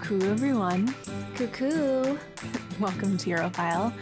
Cuckoo, 0.00 0.30
everyone. 0.30 0.94
Cuckoo. 1.34 2.16
Welcome 2.80 3.18
to 3.18 3.30
Europhile. 3.30 3.92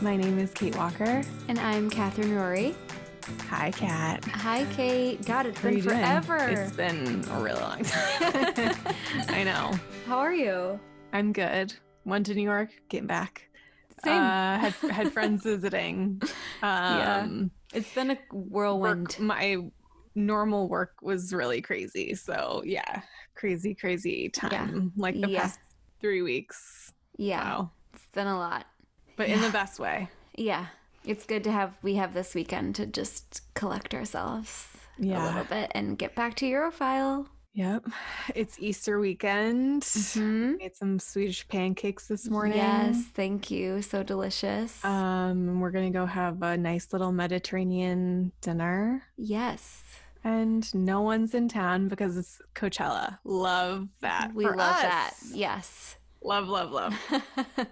My 0.00 0.16
name 0.16 0.38
is 0.38 0.50
Kate 0.52 0.74
Walker. 0.76 1.22
And 1.48 1.58
I'm 1.58 1.90
Catherine 1.90 2.34
Rory. 2.34 2.74
Hi, 3.48 3.70
Kat. 3.70 4.24
Hi, 4.24 4.64
Kate. 4.72 5.24
God, 5.26 5.46
it's 5.46 5.58
How 5.58 5.68
been 5.68 5.76
you 5.76 5.82
doing? 5.82 5.96
forever. 5.98 6.36
It's 6.48 6.72
been 6.74 7.24
a 7.30 7.40
really 7.40 7.60
long 7.60 7.84
time. 7.84 8.74
I 9.28 9.44
know. 9.44 9.78
How 10.06 10.18
are 10.18 10.32
you? 10.34 10.80
I'm 11.12 11.32
good. 11.32 11.74
Went 12.04 12.26
to 12.26 12.34
New 12.34 12.42
York, 12.42 12.70
getting 12.88 13.06
back. 13.06 13.48
Same. 14.02 14.20
Uh, 14.20 14.58
had 14.58 14.72
had 14.90 15.12
friends 15.12 15.42
visiting. 15.42 16.22
Yeah. 16.62 17.20
Um, 17.24 17.50
it's 17.74 17.94
been 17.94 18.10
a 18.10 18.18
whirlwind. 18.32 19.08
work, 19.08 19.20
my 19.20 19.58
normal 20.14 20.68
work 20.68 20.94
was 21.02 21.32
really 21.32 21.60
crazy. 21.60 22.14
So 22.14 22.62
yeah, 22.64 23.02
crazy, 23.34 23.74
crazy 23.74 24.28
time. 24.28 24.92
Like 24.96 25.20
the 25.20 25.28
Yeah. 25.28 25.42
past 25.42 25.60
three 26.00 26.22
weeks. 26.22 26.92
Yeah. 27.16 27.42
Wow. 27.42 27.70
It's 27.94 28.06
been 28.12 28.26
a 28.26 28.38
lot. 28.38 28.66
But 29.16 29.28
in 29.28 29.40
the 29.40 29.50
best 29.50 29.78
way. 29.78 30.08
Yeah. 30.36 30.66
It's 31.04 31.24
good 31.24 31.44
to 31.44 31.52
have 31.52 31.76
we 31.82 31.94
have 31.96 32.14
this 32.14 32.34
weekend 32.34 32.74
to 32.76 32.86
just 32.86 33.42
collect 33.54 33.94
ourselves 33.94 34.68
yeah. 34.98 35.22
a 35.22 35.26
little 35.26 35.44
bit 35.44 35.72
and 35.74 35.98
get 35.98 36.14
back 36.14 36.34
to 36.36 36.46
Europhile. 36.46 37.26
Yep. 37.54 37.84
It's 38.34 38.58
Easter 38.60 38.98
weekend. 38.98 39.84
Hmm? 40.14 40.56
Made 40.56 40.74
some 40.74 40.98
Swedish 40.98 41.46
pancakes 41.48 42.06
this 42.06 42.30
morning. 42.30 42.56
Yes, 42.56 43.04
thank 43.14 43.50
you. 43.50 43.82
So 43.82 44.02
delicious. 44.02 44.82
Um, 44.84 45.60
we're 45.60 45.70
gonna 45.70 45.90
go 45.90 46.06
have 46.06 46.42
a 46.42 46.56
nice 46.56 46.92
little 46.94 47.12
Mediterranean 47.12 48.32
dinner. 48.40 49.02
yes. 49.18 49.82
And 50.24 50.72
no 50.74 51.00
one's 51.00 51.34
in 51.34 51.48
town 51.48 51.88
because 51.88 52.16
it's 52.16 52.40
Coachella. 52.54 53.18
Love 53.24 53.88
that. 54.00 54.32
We 54.34 54.44
love 54.44 54.58
us. 54.60 54.82
that. 54.82 55.14
Yes. 55.32 55.96
Love, 56.22 56.48
love, 56.48 56.70
love. 56.70 56.94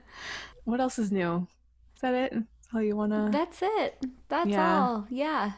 what 0.64 0.80
else 0.80 0.98
is 0.98 1.12
new? 1.12 1.46
Is 1.94 2.02
that 2.02 2.14
it? 2.14 2.32
That's 2.32 2.68
all 2.74 2.82
you 2.82 2.96
wanna? 2.96 3.28
That's 3.30 3.60
it. 3.62 4.04
That's 4.28 4.48
Yeah. 4.50 4.80
all. 4.80 5.06
Yeah. 5.10 5.52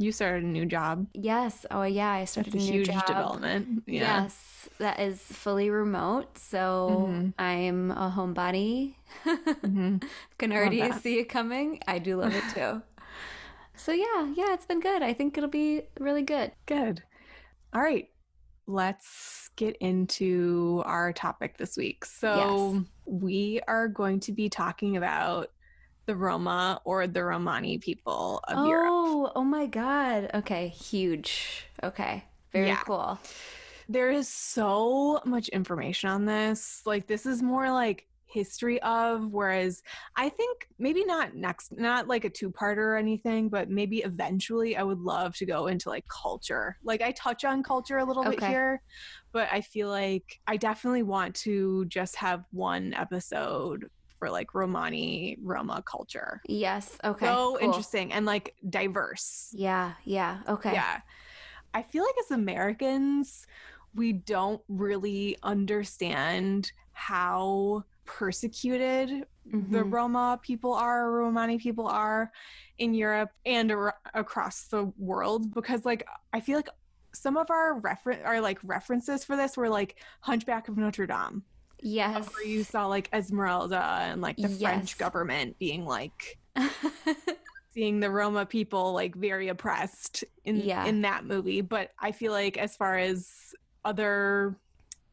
you 0.00 0.12
started 0.12 0.44
a 0.44 0.46
new 0.46 0.64
job. 0.64 1.08
Yes. 1.12 1.66
Oh, 1.72 1.82
yeah. 1.82 2.10
I 2.10 2.24
started 2.24 2.52
That's 2.52 2.68
a 2.68 2.72
huge 2.72 2.86
job. 2.86 3.04
development. 3.04 3.82
Yeah. 3.86 4.22
Yes, 4.22 4.68
that 4.78 5.00
is 5.00 5.20
fully 5.20 5.70
remote. 5.70 6.38
So 6.38 7.08
Mhm. 7.10 7.34
I'm 7.36 7.90
a 7.90 8.08
homebody. 8.16 8.94
Mhm. 9.26 10.04
Can 10.38 10.52
already 10.52 10.92
see 10.92 11.18
it 11.18 11.24
coming. 11.28 11.80
I 11.88 11.98
do 11.98 12.16
love 12.16 12.32
it 12.34 12.44
too. 12.54 12.80
So 13.78 13.92
yeah, 13.92 14.32
yeah, 14.34 14.52
it's 14.52 14.66
been 14.66 14.80
good. 14.80 15.02
I 15.02 15.12
think 15.14 15.38
it'll 15.38 15.48
be 15.50 15.82
really 15.98 16.22
good. 16.22 16.52
Good. 16.66 17.02
All 17.72 17.80
right. 17.80 18.08
Let's 18.66 19.48
get 19.56 19.76
into 19.78 20.82
our 20.84 21.12
topic 21.14 21.56
this 21.56 21.76
week. 21.78 22.04
So, 22.04 22.74
Yes. 22.74 22.84
we 23.06 23.60
are 23.66 23.88
going 23.88 24.20
to 24.20 24.32
be 24.32 24.50
talking 24.50 24.98
about 24.98 25.50
the 26.04 26.14
Roma 26.14 26.80
or 26.84 27.06
the 27.06 27.24
Romani 27.24 27.78
people 27.78 28.40
of 28.46 28.66
Europe. 28.66 28.90
Oh, 28.90 29.32
oh 29.34 29.44
my 29.44 29.66
god. 29.66 30.30
Okay, 30.34 30.68
huge. 30.68 31.66
Okay. 31.82 32.24
Very 32.52 32.68
Yeah. 32.68 32.82
cool. 32.84 33.18
There 33.88 34.10
is 34.10 34.28
so 34.28 35.20
much 35.24 35.48
information 35.48 36.10
on 36.10 36.26
this. 36.26 36.82
Like, 36.84 37.06
this 37.06 37.24
is 37.24 37.42
more 37.42 37.70
like 37.70 38.06
history 38.28 38.80
of, 38.82 39.30
whereas 39.30 39.82
I 40.16 40.28
think 40.28 40.68
maybe 40.78 41.04
not 41.04 41.34
next, 41.34 41.76
not 41.76 42.08
like 42.08 42.24
a 42.24 42.30
two 42.30 42.50
parter 42.50 42.78
or 42.78 42.96
anything, 42.96 43.48
but 43.48 43.70
maybe 43.70 43.98
eventually 43.98 44.76
I 44.76 44.82
would 44.82 45.00
love 45.00 45.34
to 45.36 45.46
go 45.46 45.66
into 45.66 45.88
like 45.88 46.04
culture. 46.08 46.76
Like, 46.84 47.02
I 47.02 47.12
touch 47.12 47.44
on 47.44 47.62
culture 47.62 47.98
a 47.98 48.04
little 48.04 48.24
bit 48.24 48.42
here, 48.42 48.82
but 49.32 49.48
I 49.50 49.60
feel 49.60 49.88
like 49.88 50.40
I 50.46 50.56
definitely 50.56 51.02
want 51.02 51.34
to 51.36 51.84
just 51.86 52.16
have 52.16 52.44
one 52.50 52.94
episode 52.94 53.86
for 54.18 54.30
like 54.30 54.54
Romani 54.54 55.38
Roma 55.42 55.82
culture. 55.86 56.40
Yes. 56.48 56.98
Okay. 57.04 57.26
so 57.26 57.56
cool. 57.58 57.68
interesting 57.68 58.12
and 58.12 58.26
like 58.26 58.54
diverse. 58.68 59.48
Yeah, 59.52 59.92
yeah. 60.04 60.40
Okay. 60.48 60.72
Yeah. 60.72 61.00
I 61.74 61.82
feel 61.82 62.02
like 62.02 62.14
as 62.24 62.30
Americans, 62.30 63.46
we 63.94 64.12
don't 64.12 64.62
really 64.68 65.36
understand 65.42 66.72
how 66.92 67.84
persecuted 68.08 69.26
the 69.44 69.78
Mhm. 69.78 69.92
Roma 69.92 70.40
people 70.42 70.72
are, 70.74 71.10
Romani 71.12 71.58
people 71.58 71.86
are 71.86 72.32
in 72.78 72.92
Europe 72.94 73.30
and 73.46 73.70
ar- 73.70 73.98
across 74.14 74.66
the 74.68 74.86
world 74.98 75.54
because 75.54 75.84
like 75.84 76.06
I 76.32 76.40
feel 76.40 76.56
like 76.56 76.68
some 77.14 77.36
of 77.36 77.50
our 77.50 77.74
refer- 77.78 78.22
our 78.24 78.40
like 78.40 78.58
references 78.62 79.24
for 79.24 79.36
this 79.36 79.56
were 79.56 79.68
like 79.68 79.96
Hunchback 80.20 80.68
of 80.68 80.76
Notre 80.76 81.06
Dame, 81.06 81.42
Yes. 81.80 82.28
where 82.34 82.44
you 82.46 82.64
saw 82.64 82.86
like 82.86 83.08
Esmeralda 83.12 83.80
and 84.02 84.20
like 84.20 84.36
the 84.36 84.48
Yes. 84.48 84.60
French 84.60 84.98
government 84.98 85.58
being 85.58 85.84
like 85.84 86.38
seeing 87.74 88.00
the 88.00 88.10
Roma 88.10 88.44
people 88.46 88.92
like 88.92 89.14
very 89.14 89.48
oppressed 89.48 90.24
in 90.44 90.56
Yeah. 90.56 90.84
in 90.86 91.02
that 91.02 91.24
movie. 91.24 91.60
But 91.60 91.92
I 91.98 92.12
feel 92.12 92.32
like 92.32 92.56
as 92.58 92.74
far 92.76 92.96
as 92.96 93.54
other 93.84 94.56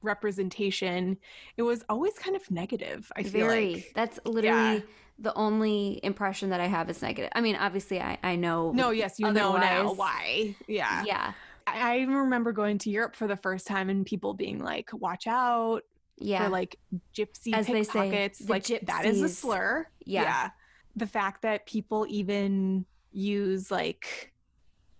representation, 0.05 1.17
it 1.57 1.63
was 1.63 1.83
always 1.89 2.13
kind 2.13 2.35
of 2.35 2.49
negative. 2.51 3.11
I 3.15 3.23
feel 3.23 3.47
Very. 3.47 3.73
like 3.75 3.91
That's 3.95 4.19
literally 4.25 4.75
Yeah. 4.77 4.81
the 5.19 5.33
only 5.35 5.99
impression 6.03 6.49
that 6.51 6.59
I 6.61 6.67
have 6.67 6.89
is 6.89 7.01
negative. 7.01 7.31
I 7.35 7.41
mean, 7.41 7.55
obviously, 7.55 7.99
I, 8.01 8.17
I 8.23 8.35
know. 8.35 8.71
no, 8.71 8.91
yes, 8.91 9.19
you 9.19 9.31
know 9.31 9.57
now 9.57 9.93
why. 9.93 10.55
Yeah. 10.67 11.03
Yeah. 11.05 11.33
I, 11.67 11.93
I 11.95 11.99
even 11.99 12.15
remember 12.15 12.51
going 12.51 12.77
to 12.79 12.89
Europe 12.89 13.15
for 13.15 13.27
the 13.27 13.35
first 13.37 13.65
time 13.67 13.89
and 13.89 14.05
people 14.05 14.33
being 14.35 14.59
like, 14.59 14.89
"Watch 14.93 15.25
out 15.27 15.81
Yeah. 16.17 16.43
for 16.45 16.49
like 16.49 16.77
gypsy 17.13 17.53
As 17.53 17.65
they 17.67 17.83
say, 17.83 17.91
pickpockets." 18.11 18.39
the 18.39 18.51
Like 18.53 18.67
that 18.83 19.05
is 19.05 19.21
a 19.21 19.29
slur. 19.29 19.87
Yeah. 20.05 20.51
The 20.95 21.07
fact 21.07 21.41
that 21.41 21.65
people 21.65 22.05
even 22.07 22.85
use 23.11 23.71
like, 23.71 24.31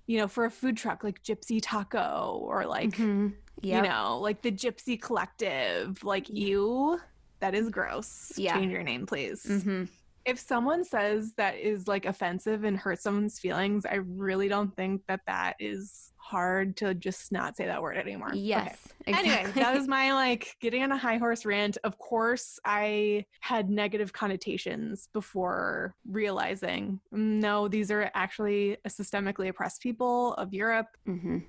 you 0.08 0.18
know, 0.18 0.28
for 0.28 0.46
a 0.46 0.52
food 0.52 0.76
truck, 0.78 1.04
like 1.04 1.22
gypsy 1.24 1.60
taco 1.62 2.40
or 2.42 2.66
like 2.66 2.92
Mhm. 2.98 3.34
Yep. 3.66 3.84
you 3.84 3.90
know, 3.90 4.20
like 4.20 4.42
the 4.42 4.52
Gypsy 4.52 5.02
Collective, 5.02 6.04
like 6.04 6.30
you, 6.30 7.00
that 7.40 7.56
is 7.56 7.70
gross. 7.70 8.32
Yeah. 8.38 8.56
Change 8.56 8.72
your 8.72 8.84
name, 8.84 9.06
please. 9.06 9.44
Mhm. 9.44 9.90
If 10.26 10.40
someone 10.40 10.84
says 10.84 11.34
that 11.38 11.56
is 11.58 11.88
like 11.88 12.06
offensive 12.06 12.64
and 12.64 12.76
hurts 12.78 13.04
someone's 13.04 13.38
feelings, 13.40 13.86
I 13.86 13.96
really 13.96 14.48
don't 14.48 14.76
think 14.76 15.04
that 15.08 15.22
that 15.28 15.56
is 15.60 16.12
hard 16.18 16.76
to 16.78 16.96
just 16.96 17.32
not 17.32 17.56
say 17.56 17.66
that 17.68 17.80
word 17.84 17.98
anymore. 17.98 18.30
Okay. 18.30 18.40
Yes. 18.40 18.88
Anyway, 19.06 19.52
that 19.54 19.76
was 19.76 19.88
my 19.88 20.14
like 20.14 20.56
getting 20.60 20.82
on 20.82 20.92
a 20.92 20.98
high 20.98 21.18
horse 21.18 21.46
rant. 21.46 21.78
Of 21.84 22.00
course, 22.00 22.60
I 22.66 23.26
had 23.42 23.70
negative 23.70 24.14
connotations 24.14 25.10
before 25.14 25.94
realizing 26.08 27.00
"Mm, 27.14 27.40
no, 27.42 27.68
these 27.68 27.92
are 27.92 28.10
actually 28.16 28.78
a 28.86 28.90
systemically 28.90 29.50
oppressed 29.50 29.82
people 29.84 30.34
of 30.36 30.52
Europe 30.54 30.88
Mhm. 31.08 31.44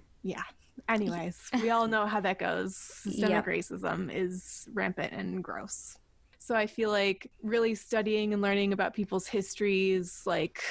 Anyways, 0.88 1.38
we 1.60 1.70
all 1.70 1.86
know 1.88 2.06
how 2.06 2.20
that 2.20 2.38
goes. 2.38 2.76
Systemic 2.76 3.46
Yep. 3.46 3.46
racism 3.46 4.14
is 4.14 4.68
rampant 4.72 5.12
and 5.12 5.42
gross. 5.42 5.96
So 6.38 6.54
I 6.54 6.66
feel 6.66 6.90
like 6.90 7.30
really 7.42 7.74
studying 7.74 8.32
and 8.32 8.40
learning 8.42 8.72
about 8.72 8.94
people's 8.94 9.26
histories 9.26 10.22
like 10.26 10.62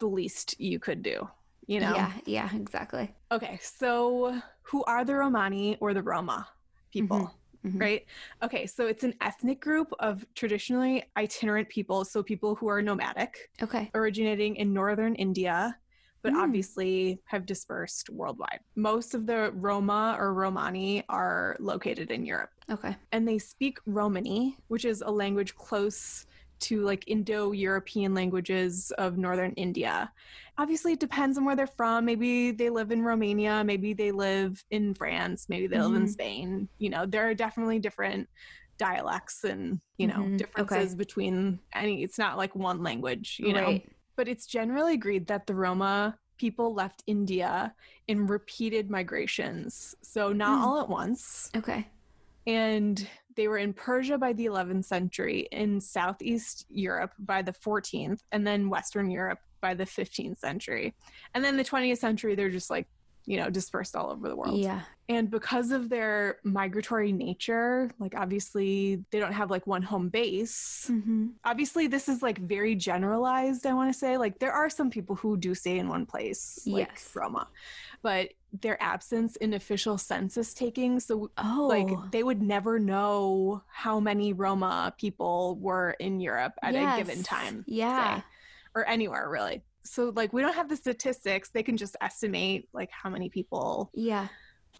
the 0.00 0.06
least 0.06 0.58
you 0.60 0.78
could 0.80 1.02
do, 1.02 1.28
you 1.66 1.80
know? 1.80 1.92
Yeah. 1.94 2.12
Yeah. 2.26 2.50
Exactly. 2.56 3.14
Okay, 3.30 3.58
so 3.62 4.40
who 4.62 4.84
are 4.84 5.04
the 5.04 5.14
Romani 5.14 5.76
or 5.80 5.94
the 5.94 6.02
Roma 6.02 6.48
people? 6.92 7.30
Mhm. 7.64 7.80
Right? 7.80 8.04
Okay, 8.42 8.66
so 8.66 8.86
it's 8.86 9.04
an 9.04 9.14
ethnic 9.20 9.60
group 9.60 9.92
of 9.98 10.24
traditionally 10.34 11.02
itinerant 11.16 11.68
people, 11.68 12.04
so 12.04 12.22
people 12.22 12.54
who 12.54 12.68
are 12.68 12.82
nomadic 12.82 13.50
Okay. 13.62 13.90
originating 13.94 14.56
in 14.56 14.72
northern 14.74 15.14
India, 15.14 15.78
but 16.24 16.32
Mm. 16.32 16.42
obviously 16.42 17.20
have 17.26 17.46
dispersed 17.46 18.08
worldwide. 18.10 18.60
Most 18.74 19.14
of 19.14 19.26
the 19.26 19.52
Roma 19.52 20.16
or 20.18 20.32
Romani 20.34 21.04
are 21.08 21.56
located 21.60 22.10
in 22.10 22.24
Europe, 22.24 22.50
Okay. 22.68 22.96
and 23.12 23.28
they 23.28 23.38
speak 23.38 23.78
Romani, 23.86 24.56
which 24.68 24.84
is 24.86 25.02
a 25.02 25.10
language 25.10 25.54
close 25.54 26.26
to 26.60 26.80
like 26.80 27.04
Indo 27.08 27.52
European 27.52 28.14
languages 28.14 28.90
of 28.96 29.18
northern 29.18 29.52
India. 29.52 30.10
Obviously, 30.56 30.92
it 30.94 31.00
depends 31.00 31.36
on 31.36 31.44
where 31.44 31.56
they're 31.56 31.66
from. 31.66 32.06
Maybe 32.06 32.52
they 32.52 32.70
live 32.70 32.90
in 32.90 33.02
Romania, 33.02 33.62
maybe 33.62 33.92
they 33.92 34.10
live 34.10 34.64
in 34.70 34.94
France, 34.94 35.46
maybe 35.48 35.66
they 35.66 35.78
live 35.78 35.94
in 35.94 36.04
Mhm. 36.04 36.10
Spain. 36.10 36.68
You 36.78 36.88
know, 36.90 37.04
there 37.06 37.28
are 37.28 37.34
definitely 37.34 37.80
different 37.80 38.28
dialects 38.76 39.44
and 39.44 39.80
you 39.98 40.08
know 40.08 40.14
Mhm. 40.24 40.34
Okay. 40.34 40.36
differences 40.38 40.96
between 40.96 41.60
any 41.72 42.02
it's 42.02 42.18
not 42.18 42.36
like 42.36 42.56
one 42.56 42.82
language 42.82 43.36
you 43.38 43.52
know 43.52 43.68
Right. 43.68 43.93
But 44.16 44.28
it's 44.28 44.46
generally 44.46 44.94
agreed 44.94 45.26
that 45.26 45.46
the 45.46 45.54
Roma 45.54 46.18
people 46.38 46.74
left 46.74 47.02
India 47.06 47.74
in 48.08 48.26
repeated 48.26 48.90
migrations. 48.90 49.94
So 50.02 50.32
not 50.32 50.58
Hmm. 50.58 50.64
all 50.64 50.80
at 50.80 50.88
once. 50.88 51.50
Okay. 51.56 51.86
And 52.46 53.08
they 53.36 53.48
were 53.48 53.58
in 53.58 53.72
Persia 53.72 54.18
by 54.18 54.32
the 54.32 54.46
11th 54.46 54.84
century, 54.84 55.48
in 55.50 55.80
Southeast 55.80 56.66
Europe 56.68 57.12
by 57.18 57.42
the 57.42 57.52
14th, 57.52 58.20
and 58.32 58.46
then 58.46 58.68
Western 58.68 59.10
Europe 59.10 59.38
by 59.60 59.74
the 59.74 59.86
15th 59.86 60.38
century. 60.38 60.94
And 61.34 61.42
then 61.42 61.56
the 61.56 61.64
20th 61.64 61.98
century, 61.98 62.34
they're 62.34 62.50
just 62.50 62.70
like 62.70 62.86
you 63.26 63.38
know, 63.38 63.48
dispersed 63.50 63.96
all 63.96 64.10
over 64.10 64.28
the 64.28 64.36
world. 64.36 64.58
Yeah. 64.58 64.82
And 65.08 65.30
because 65.30 65.70
of 65.70 65.88
their 65.88 66.38
migratory 66.44 67.12
nature, 67.12 67.90
like 67.98 68.14
obviously 68.14 69.04
they 69.10 69.18
don't 69.18 69.32
have 69.32 69.50
like 69.50 69.66
one 69.66 69.82
home 69.82 70.08
base. 70.08 70.88
Mm-hmm. 70.90 71.28
Obviously, 71.44 71.86
this 71.86 72.08
is 72.08 72.22
like 72.22 72.38
very 72.38 72.74
generalized, 72.74 73.66
I 73.66 73.74
want 73.74 73.92
to 73.92 73.98
say. 73.98 74.16
Like 74.16 74.38
there 74.38 74.52
are 74.52 74.68
some 74.70 74.90
people 74.90 75.16
who 75.16 75.36
do 75.36 75.54
stay 75.54 75.78
in 75.78 75.88
one 75.88 76.06
place, 76.06 76.62
like 76.66 76.88
Yes. 76.90 77.10
Roma, 77.14 77.48
but 78.02 78.30
their 78.60 78.82
absence 78.82 79.36
in 79.36 79.54
official 79.54 79.98
census 79.98 80.54
taking. 80.54 81.00
So 81.00 81.30
Oh. 81.38 81.66
like 81.68 81.88
they 82.12 82.22
would 82.22 82.40
never 82.42 82.78
know 82.78 83.62
how 83.68 84.00
many 84.00 84.32
Roma 84.32 84.94
people 84.98 85.56
were 85.60 85.92
in 85.98 86.20
Europe 86.20 86.54
at 86.62 86.74
a 86.74 86.96
given 86.98 87.22
time 87.22 87.64
Yeah. 87.66 88.18
say, 88.20 88.24
or 88.74 88.86
anywhere 88.88 89.28
really. 89.28 89.62
So 89.84 90.12
like 90.14 90.32
we 90.32 90.42
don't 90.42 90.54
have 90.54 90.68
the 90.68 90.76
statistics. 90.76 91.50
They 91.50 91.62
can 91.62 91.76
just 91.76 91.96
estimate 92.00 92.68
like 92.72 92.90
how 92.90 93.10
many 93.10 93.28
people 93.28 93.90
Yeah. 93.94 94.28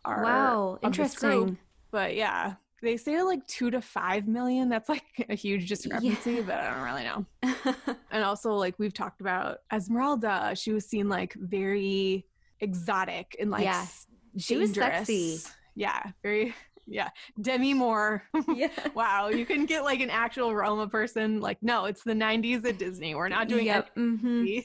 are 0.04 0.22
Wow. 0.22 0.70
group. 0.80 0.84
Interesting. 0.84 1.58
But 1.90 2.14
yeah, 2.16 2.54
they 2.82 2.96
say 2.96 3.22
like 3.22 3.46
two 3.46 3.70
to 3.70 3.80
five 3.80 4.26
million. 4.26 4.68
That's 4.68 4.88
like 4.88 5.04
a 5.28 5.34
huge 5.34 5.68
discrepancy, 5.68 6.40
but 6.40 6.56
I 6.58 6.74
don't 6.74 6.84
really 6.84 7.04
know. 7.04 7.94
And 8.10 8.22
also, 8.22 8.52
like 8.54 8.78
we've 8.78 8.94
talked 8.94 9.20
about 9.20 9.58
Esmeralda, 9.72 10.54
she 10.54 10.72
was 10.72 10.86
seen 10.86 11.08
like 11.08 11.34
very 11.34 12.24
exotic 12.60 13.36
and 13.40 13.50
like 13.50 13.64
Yeah. 13.64 13.80
s- 13.82 14.06
She 14.38 14.56
was 14.56 14.72
sexy. 14.72 15.38
Yeah, 15.74 16.00
very. 16.22 16.54
Yeah, 16.86 17.08
Demi 17.40 17.72
Moore. 17.74 18.22
yeah. 18.54 18.68
wow, 18.94 19.28
you 19.28 19.46
can 19.46 19.64
get 19.66 19.84
like 19.84 20.00
an 20.00 20.10
actual 20.10 20.54
Roma 20.54 20.86
person. 20.86 21.40
Like, 21.40 21.58
no, 21.62 21.86
it's 21.86 22.02
the 22.04 22.12
'90s 22.12 22.64
at 22.68 22.78
Disney. 22.78 23.14
We're 23.14 23.28
not 23.30 23.48
doing 23.48 23.66
Yep. 23.66 23.96
Mm-hmm. 23.96 24.44
it. 24.46 24.64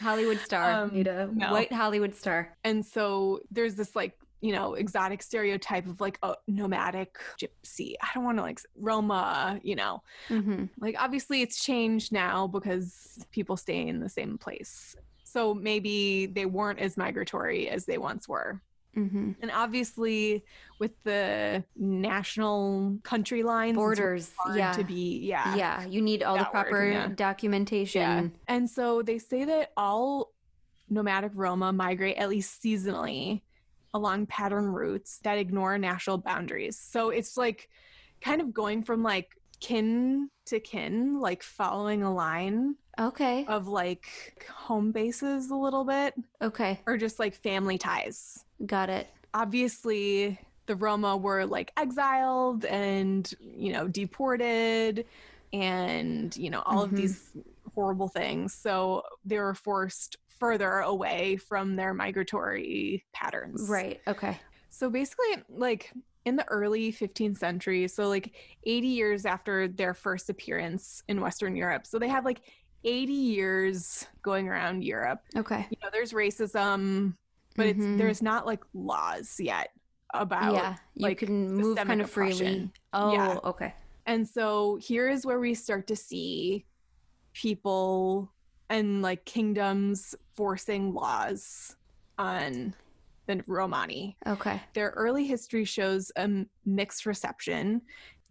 Hollywood 0.00 0.38
star. 0.40 0.70
Um, 0.72 0.90
Need 0.94 1.06
a 1.08 1.28
no. 1.32 1.52
white 1.52 1.72
Hollywood 1.72 2.14
star. 2.14 2.56
And 2.64 2.84
so 2.84 3.40
there's 3.50 3.74
this 3.74 3.94
like 3.96 4.14
you 4.40 4.52
know 4.52 4.74
exotic 4.74 5.22
stereotype 5.22 5.86
of 5.86 6.00
like 6.00 6.18
a 6.22 6.34
nomadic 6.48 7.18
gypsy. 7.38 7.94
I 8.02 8.08
don't 8.14 8.24
want 8.24 8.38
to 8.38 8.42
like 8.42 8.60
Roma. 8.76 9.60
You 9.62 9.76
know, 9.76 10.02
Mm-hmm. 10.28 10.64
like 10.80 10.96
obviously 10.98 11.42
it's 11.42 11.62
changed 11.62 12.12
now 12.12 12.46
because 12.46 13.18
people 13.30 13.56
stay 13.56 13.86
in 13.86 14.00
the 14.00 14.08
same 14.08 14.38
place. 14.38 14.96
So 15.24 15.54
maybe 15.54 16.26
they 16.26 16.46
weren't 16.46 16.80
as 16.80 16.96
migratory 16.96 17.68
as 17.68 17.84
they 17.84 17.98
once 17.98 18.28
were. 18.28 18.60
Mm-hmm. 18.96 19.32
And 19.40 19.50
obviously 19.52 20.44
with 20.78 20.92
the 21.04 21.64
national 21.76 22.98
country 23.02 23.42
lines 23.42 23.76
Borders. 23.76 24.32
Yeah. 24.54 24.72
to 24.72 24.84
be 24.84 25.18
yeah. 25.18 25.54
yeah. 25.54 25.86
You 25.86 26.02
need 26.02 26.22
all 26.22 26.36
the 26.36 26.42
that 26.42 26.54
word, 26.54 26.62
proper 26.62 26.90
yeah. 26.90 27.08
documentation. 27.14 28.00
Yeah. 28.00 28.28
And 28.48 28.68
so 28.68 29.02
they 29.02 29.18
say 29.18 29.44
that 29.44 29.72
all 29.76 30.32
nomadic 30.88 31.32
Roma 31.34 31.72
migrate 31.72 32.16
at 32.16 32.28
least 32.28 32.62
seasonally 32.62 33.42
along 33.94 34.26
pattern 34.26 34.66
routes 34.66 35.18
that 35.24 35.38
ignore 35.38 35.78
national 35.78 36.18
boundaries. 36.18 36.78
So 36.78 37.10
it's 37.10 37.36
like 37.36 37.68
kind 38.20 38.40
of 38.40 38.52
going 38.52 38.82
from 38.82 39.02
like 39.02 39.36
kin 39.60 40.30
to 40.46 40.60
kin, 40.60 41.20
like 41.20 41.42
following 41.42 42.02
a 42.02 42.12
line 42.12 42.76
Okay. 42.98 43.44
of 43.46 43.68
like 43.68 44.06
home 44.50 44.92
bases 44.92 45.50
a 45.50 45.54
little 45.54 45.84
bit, 45.84 46.14
Okay. 46.42 46.80
or 46.86 46.96
just 46.96 47.18
like 47.18 47.34
family 47.34 47.78
ties. 47.78 48.44
Got 48.66 48.90
it. 48.90 49.08
Obviously, 49.32 50.38
the 50.66 50.76
Roma 50.76 51.16
were 51.16 51.46
like 51.46 51.72
exiled 51.76 52.64
and, 52.64 53.32
you 53.40 53.72
know, 53.72 53.88
deported 53.88 55.06
and, 55.52 56.36
you 56.36 56.50
know, 56.50 56.62
all 56.66 56.82
Mhm. 56.82 56.84
of 56.84 56.96
these 56.96 57.36
horrible 57.74 58.08
things. 58.08 58.54
So 58.54 59.02
they 59.24 59.38
were 59.38 59.54
forced 59.54 60.16
further 60.38 60.78
away 60.80 61.36
from 61.36 61.76
their 61.76 61.92
migratory 61.94 63.04
patterns. 63.12 63.68
Right. 63.68 64.00
Okay. 64.06 64.38
So 64.70 64.90
basically, 64.90 65.42
like 65.48 65.92
in 66.24 66.36
the 66.36 66.44
early 66.48 66.92
15th 66.92 67.38
century, 67.38 67.88
so 67.88 68.08
like 68.08 68.34
80 68.64 68.86
years 68.88 69.24
after 69.26 69.68
their 69.68 69.94
first 69.94 70.28
appearance 70.28 71.02
in 71.08 71.20
Western 71.20 71.56
Europe. 71.56 71.86
So 71.86 71.98
they 71.98 72.08
have 72.08 72.24
like 72.24 72.42
80 72.84 73.12
years 73.12 74.06
going 74.22 74.48
around 74.48 74.84
Europe. 74.84 75.20
Okay. 75.36 75.66
You 75.70 75.76
know, 75.82 75.88
there's 75.92 76.12
racism, 76.12 77.14
but 77.56 77.66
Mhm. 77.66 77.70
it's 77.70 77.98
there's 77.98 78.22
not 78.22 78.46
like 78.46 78.62
laws 78.74 79.38
yet 79.40 79.70
about 80.12 80.54
yeah. 80.54 80.76
You 80.94 81.08
like, 81.08 81.18
can 81.18 81.52
move 81.52 81.76
kind 81.76 82.00
of 82.00 82.10
freely. 82.10 82.70
Oh, 82.92 83.12
Yeah. 83.12 83.38
okay. 83.44 83.74
And 84.06 84.26
so 84.28 84.76
here 84.76 85.08
is 85.08 85.24
where 85.24 85.38
we 85.40 85.54
start 85.54 85.86
to 85.88 85.96
see 85.96 86.66
people 87.32 88.32
and 88.68 89.02
like 89.02 89.24
kingdoms 89.24 90.14
forcing 90.34 90.92
laws 90.94 91.76
on 92.18 92.74
the 93.30 93.44
Romani. 93.46 94.16
Okay. 94.26 94.60
Their 94.74 94.90
early 94.90 95.26
history 95.26 95.64
shows 95.64 96.10
a 96.16 96.28
mixed 96.64 97.06
reception. 97.06 97.82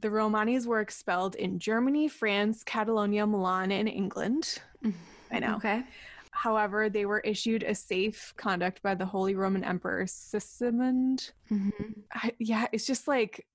The 0.01 0.09
Romanis 0.09 0.65
were 0.65 0.79
expelled 0.79 1.35
in 1.35 1.59
Germany, 1.59 2.07
France, 2.07 2.63
Catalonia, 2.63 3.25
Milan, 3.27 3.71
and 3.71 3.89
England. 3.89 4.59
I 5.31 5.39
know. 5.39 5.55
Okay. 5.55 5.83
However, 6.31 6.89
they 6.89 7.05
were 7.05 7.19
issued 7.19 7.63
a 7.63 7.75
safe 7.75 8.33
conduct 8.37 8.81
by 8.81 8.95
the 8.95 9.05
Holy 9.05 9.35
Roman 9.35 9.63
Emperor 9.63 10.05
Sigismund. 10.07 11.31
hmm 11.49 11.69
I, 12.13 12.31
yeah, 12.39 12.67
it's 12.71 12.85
just 12.85 13.07
like 13.07 13.45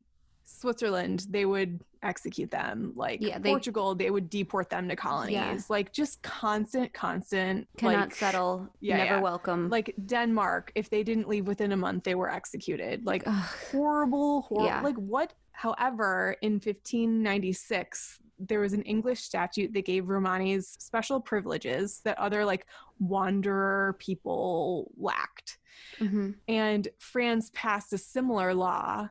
Switzerland, 0.44 1.26
they 1.31 1.44
would 1.46 1.81
execute 2.02 2.50
them. 2.50 2.93
Like 2.96 3.20
Yeah, 3.23 3.38
they- 3.38 3.50
Portugal, 3.50 3.94
they 3.94 4.11
would 4.11 4.29
deport 4.31 4.69
them 4.70 4.88
to 4.88 4.96
colonies. 4.96 5.32
Yeah. 5.35 5.58
Like 5.69 5.93
just 5.93 6.23
constant, 6.23 6.93
constant. 6.93 7.67
Cannot 7.79 8.08
like, 8.08 8.14
settle. 8.14 8.69
yeah, 8.81 8.99
Never 8.99 9.14
yeah. 9.17 9.20
welcome. 9.20 9.69
Like 9.70 9.94
Denmark, 10.06 10.70
if 10.75 10.91
they 10.91 11.02
didn't 11.02 11.29
leave 11.29 11.46
within 11.46 11.73
a 11.73 11.76
month, 11.76 12.05
they 12.05 12.14
were 12.14 12.31
executed. 12.31 13.06
Like 13.06 13.23
Ugh. 13.26 13.44
horrible, 13.73 14.43
horrible. 14.43 14.82
Like 14.82 14.96
what? 14.96 15.32
However, 15.52 16.37
in 16.43 16.58
1596, 16.61 18.20
there 18.38 18.61
was 18.61 18.73
an 18.73 18.82
English 18.82 19.20
statute 19.20 19.73
that 19.73 19.85
gave 19.85 20.05
Romanis 20.05 20.64
special 20.81 21.20
privileges 21.20 22.00
that 22.05 22.19
other 22.19 22.44
like 22.44 22.67
wanderer 22.99 23.97
people 23.99 24.90
lacked. 24.97 25.58
Mhm. 25.99 26.35
And 26.49 26.88
France 26.99 27.50
passed 27.55 27.93
a 27.93 27.99
similar 27.99 28.52
law, 28.55 29.08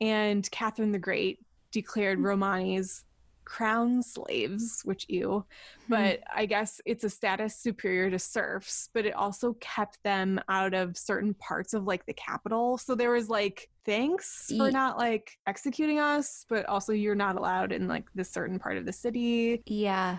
and 0.00 0.48
Catherine 0.50 0.92
the 0.92 0.98
Great 0.98 1.40
declared 1.70 2.18
mm-hmm. 2.18 2.42
Romanis 2.42 3.04
crown 3.48 4.02
slaves, 4.02 4.82
which 4.84 5.06
ew. 5.08 5.44
Hmm. 5.86 5.90
But 5.90 6.20
I 6.34 6.44
guess 6.44 6.80
it's 6.84 7.04
a 7.04 7.10
status 7.10 7.56
superior 7.56 8.10
to 8.10 8.18
serfs, 8.18 8.90
but 8.92 9.06
it 9.06 9.14
also 9.14 9.54
kept 9.54 10.02
them 10.04 10.38
out 10.48 10.74
of 10.74 10.98
certain 10.98 11.32
parts 11.34 11.72
of 11.72 11.86
like 11.86 12.04
the 12.04 12.12
capital. 12.12 12.76
So 12.76 12.94
there 12.94 13.10
was 13.10 13.30
like, 13.30 13.70
thanks 13.86 14.52
for 14.54 14.70
not 14.70 14.98
like 14.98 15.38
executing 15.46 15.98
us, 15.98 16.44
but 16.50 16.66
also 16.66 16.92
you're 16.92 17.14
not 17.14 17.36
allowed 17.36 17.72
in 17.72 17.88
like 17.88 18.04
this 18.14 18.30
certain 18.30 18.58
part 18.58 18.76
of 18.76 18.84
the 18.84 18.92
city. 18.92 19.62
Yeah. 19.64 20.18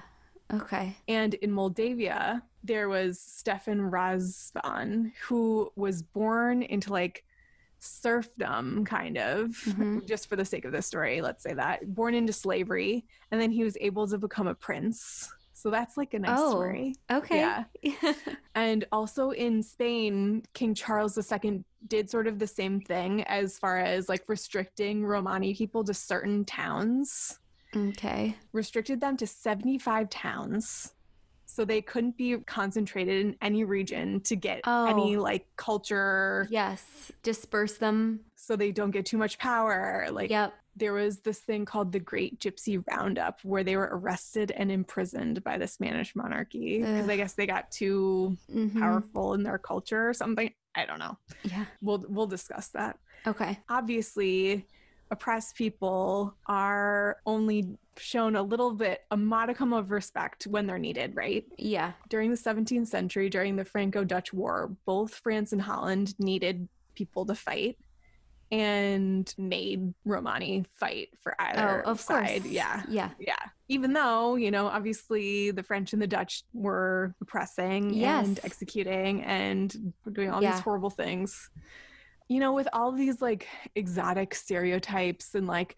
Okay. 0.52 0.98
And 1.08 1.36
in 1.36 1.52
Moldavia, 1.52 2.42
there 2.64 2.90
was 2.90 3.22
Stefan 3.22 3.80
Razvan, 3.92 5.12
who 5.22 5.72
was 5.76 6.02
born 6.02 6.64
into 6.64 6.92
like 6.92 7.24
serfdom, 7.80 8.86
kind 8.86 9.18
of, 9.18 9.50
Mhm. 9.66 10.08
just 10.08 10.28
for 10.28 10.36
the 10.36 10.46
sake 10.46 10.66
of 10.66 10.72
the 10.72 10.82
story, 10.82 11.22
let's 11.22 11.44
say 11.44 11.54
that, 11.54 11.94
born 11.94 12.14
into 12.14 12.34
slavery. 12.34 13.06
And 13.32 13.40
then 13.42 13.52
he 13.52 13.64
was 13.64 13.78
able 13.82 14.08
to 14.08 14.18
become 14.18 14.48
a 14.48 14.56
prince. 14.56 15.32
So 15.54 15.70
that's 15.70 15.98
like 15.98 16.14
a 16.14 16.20
nice 16.20 16.40
Oh. 16.40 16.52
story. 16.52 16.96
Okay. 17.12 17.38
Yeah. 17.38 17.64
And 18.56 18.86
also 18.92 19.32
in 19.32 19.64
Spain, 19.64 20.44
King 20.54 20.74
Charles 20.74 21.18
II 21.18 21.64
did 21.88 22.10
sort 22.10 22.28
of 22.28 22.40
the 22.40 22.48
same 22.48 22.82
thing 22.82 23.24
as 23.24 23.58
far 23.58 23.78
as 23.80 24.10
like 24.10 24.24
restricting 24.28 25.06
Romani 25.06 25.54
people 25.54 25.84
to 25.86 25.94
certain 25.94 26.44
towns 26.46 27.40
okay. 27.76 28.36
restricted 28.52 29.00
them 29.00 29.16
to 29.18 29.26
75 29.28 30.10
towns 30.10 30.94
so 31.60 31.66
they 31.66 31.82
couldn't 31.82 32.16
be 32.16 32.38
concentrated 32.38 33.26
in 33.26 33.36
any 33.42 33.66
region 33.66 34.22
to 34.22 34.38
get 34.38 34.62
Oh. 34.66 34.86
any 34.88 35.18
like 35.18 35.46
culture 35.58 36.48
Yes. 36.50 37.12
Disperse 37.22 37.78
them. 37.78 38.22
so 38.36 38.56
they 38.56 38.72
don't 38.72 38.92
get 38.92 39.06
too 39.06 39.18
much 39.18 39.38
power 39.38 40.08
like 40.10 40.30
Yep. 40.30 40.54
there 40.78 40.94
was 40.94 41.20
this 41.20 41.40
thing 41.40 41.66
called 41.66 41.92
the 41.92 42.00
great 42.00 42.40
gypsy 42.40 42.82
roundup 42.90 43.42
where 43.44 43.64
they 43.66 43.76
were 43.76 43.90
arrested 43.92 44.52
and 44.52 44.72
imprisoned 44.72 45.44
by 45.44 45.58
the 45.58 45.68
spanish 45.68 46.16
monarchy 46.16 46.80
because 46.80 47.10
i 47.10 47.18
guess 47.18 47.34
they 47.34 47.46
got 47.46 47.70
too 47.72 48.38
Mhm. 48.50 48.80
powerful 48.80 49.34
in 49.34 49.44
their 49.44 49.58
culture 49.60 50.08
or 50.10 50.14
something 50.14 50.50
i 50.76 50.86
don't 50.86 51.00
know 51.00 51.18
Yeah. 51.44 51.66
we'll 51.82 52.06
we'll 52.08 52.28
discuss 52.28 52.70
that 52.70 52.98
Okay. 53.28 53.60
obviously 53.70 54.66
oppressed 55.12 55.56
people 55.56 56.36
are 56.48 57.18
only 57.26 57.68
shown 57.98 58.36
a 58.36 58.42
little 58.44 58.74
bit 58.74 59.02
a 59.12 59.18
modicum 59.18 59.74
of 59.74 59.92
respect 59.92 60.44
when 60.48 60.66
they're 60.68 60.78
needed 60.78 61.16
right 61.16 61.46
Yeah. 61.58 61.94
during 62.10 62.30
the 62.32 62.38
17th 62.38 62.88
century 62.88 63.30
during 63.30 63.56
the 63.56 63.66
franco-dutch 63.66 64.32
war 64.34 64.72
both 64.86 65.16
france 65.16 65.52
and 65.52 65.62
holland 65.62 66.14
needed 66.20 66.68
people 66.96 67.26
to 67.26 67.36
fight 67.36 67.78
and 68.52 69.34
made 69.38 69.94
romani 70.06 70.66
fight 70.76 71.10
for 71.22 71.36
either 71.40 71.84
Oh, 71.86 71.92
of 71.92 72.06
course. 72.06 72.28
side 72.28 72.46
yeah 72.46 72.84
Yeah. 72.88 73.10
yeah 73.20 73.36
even 73.72 73.94
though, 73.94 74.36
you 74.36 74.50
know, 74.50 74.66
obviously 74.66 75.52
the 75.52 75.62
French 75.62 75.94
and 75.94 76.02
the 76.02 76.08
Dutch 76.08 76.42
were 76.54 77.14
oppressing 77.22 77.94
Yes. 77.94 78.26
and 78.28 78.40
executing 78.44 79.22
and 79.22 79.94
doing 80.12 80.32
all 80.32 80.42
Yeah. 80.42 80.54
these 80.54 80.62
horrible 80.62 80.90
things. 80.90 81.52
You 82.30 82.40
know, 82.40 82.54
with 82.54 82.68
all 82.74 82.92
these 82.92 83.22
like 83.24 83.48
exotic 83.76 84.36
stereotypes 84.36 85.34
and 85.34 85.48
like 85.48 85.76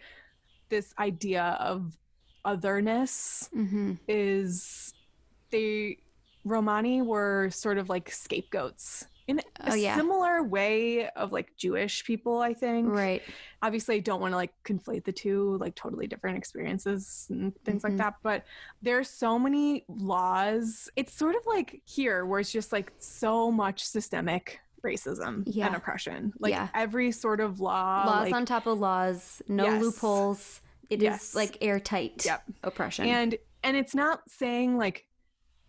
this 0.70 0.94
idea 1.00 1.58
of 1.60 1.98
otherness 2.44 3.50
Mm-hmm. 3.56 3.94
is 4.10 4.94
they 5.52 5.98
Romani 6.44 7.02
were 7.02 7.50
sort 7.52 7.78
of 7.78 7.88
like 7.88 8.12
scapegoats 8.12 9.06
in 9.28 9.40
a 9.40 9.72
Oh, 9.72 9.76
yeah. 9.76 9.96
similar 9.96 10.44
way 10.44 11.08
of 11.12 11.32
like 11.32 11.56
Jewish 11.56 12.04
people, 12.04 12.40
I 12.42 12.54
think 12.54 12.90
Right. 12.90 13.22
obviously 13.62 13.96
I 13.96 14.00
don't 14.00 14.20
want 14.20 14.32
to 14.34 14.38
like 14.38 14.52
conflate 14.66 15.06
the 15.06 15.12
two, 15.14 15.58
like 15.60 15.76
totally 15.76 16.08
different 16.08 16.38
experiences 16.38 17.28
and 17.30 17.54
things 17.64 17.84
Mhm. 17.84 17.90
like 17.90 17.98
that. 17.98 18.16
But 18.24 18.44
there's 18.82 19.10
so 19.10 19.40
many 19.40 19.86
laws. 19.88 20.90
It's 20.98 21.14
sort 21.14 21.36
of 21.36 21.44
like 21.46 21.82
here 21.86 22.26
where 22.26 22.40
it's 22.42 22.52
just 22.52 22.74
like 22.74 22.92
so 22.98 23.52
much 23.52 23.86
systemic 23.86 24.60
racism 24.84 25.44
Yeah. 25.46 25.68
and 25.68 25.76
oppression. 25.76 26.34
Like 26.40 26.52
Yeah. 26.54 26.70
every 26.74 27.12
sort 27.12 27.40
of 27.40 27.60
law. 27.60 28.04
laws 28.06 28.26
like- 28.26 28.34
on 28.34 28.46
top 28.46 28.66
of 28.68 28.80
laws, 28.80 29.42
no 29.48 29.66
Yes. 29.66 29.82
loopholes. 29.82 30.62
It 30.90 31.00
is 31.00 31.04
Yes. 31.04 31.36
like 31.36 31.58
airtight 31.62 32.26
Yep. 32.26 32.44
oppression. 32.64 33.06
and 33.08 33.38
and 33.64 33.78
it's 33.78 33.94
not 33.94 34.22
saying 34.30 34.78
like 34.78 35.06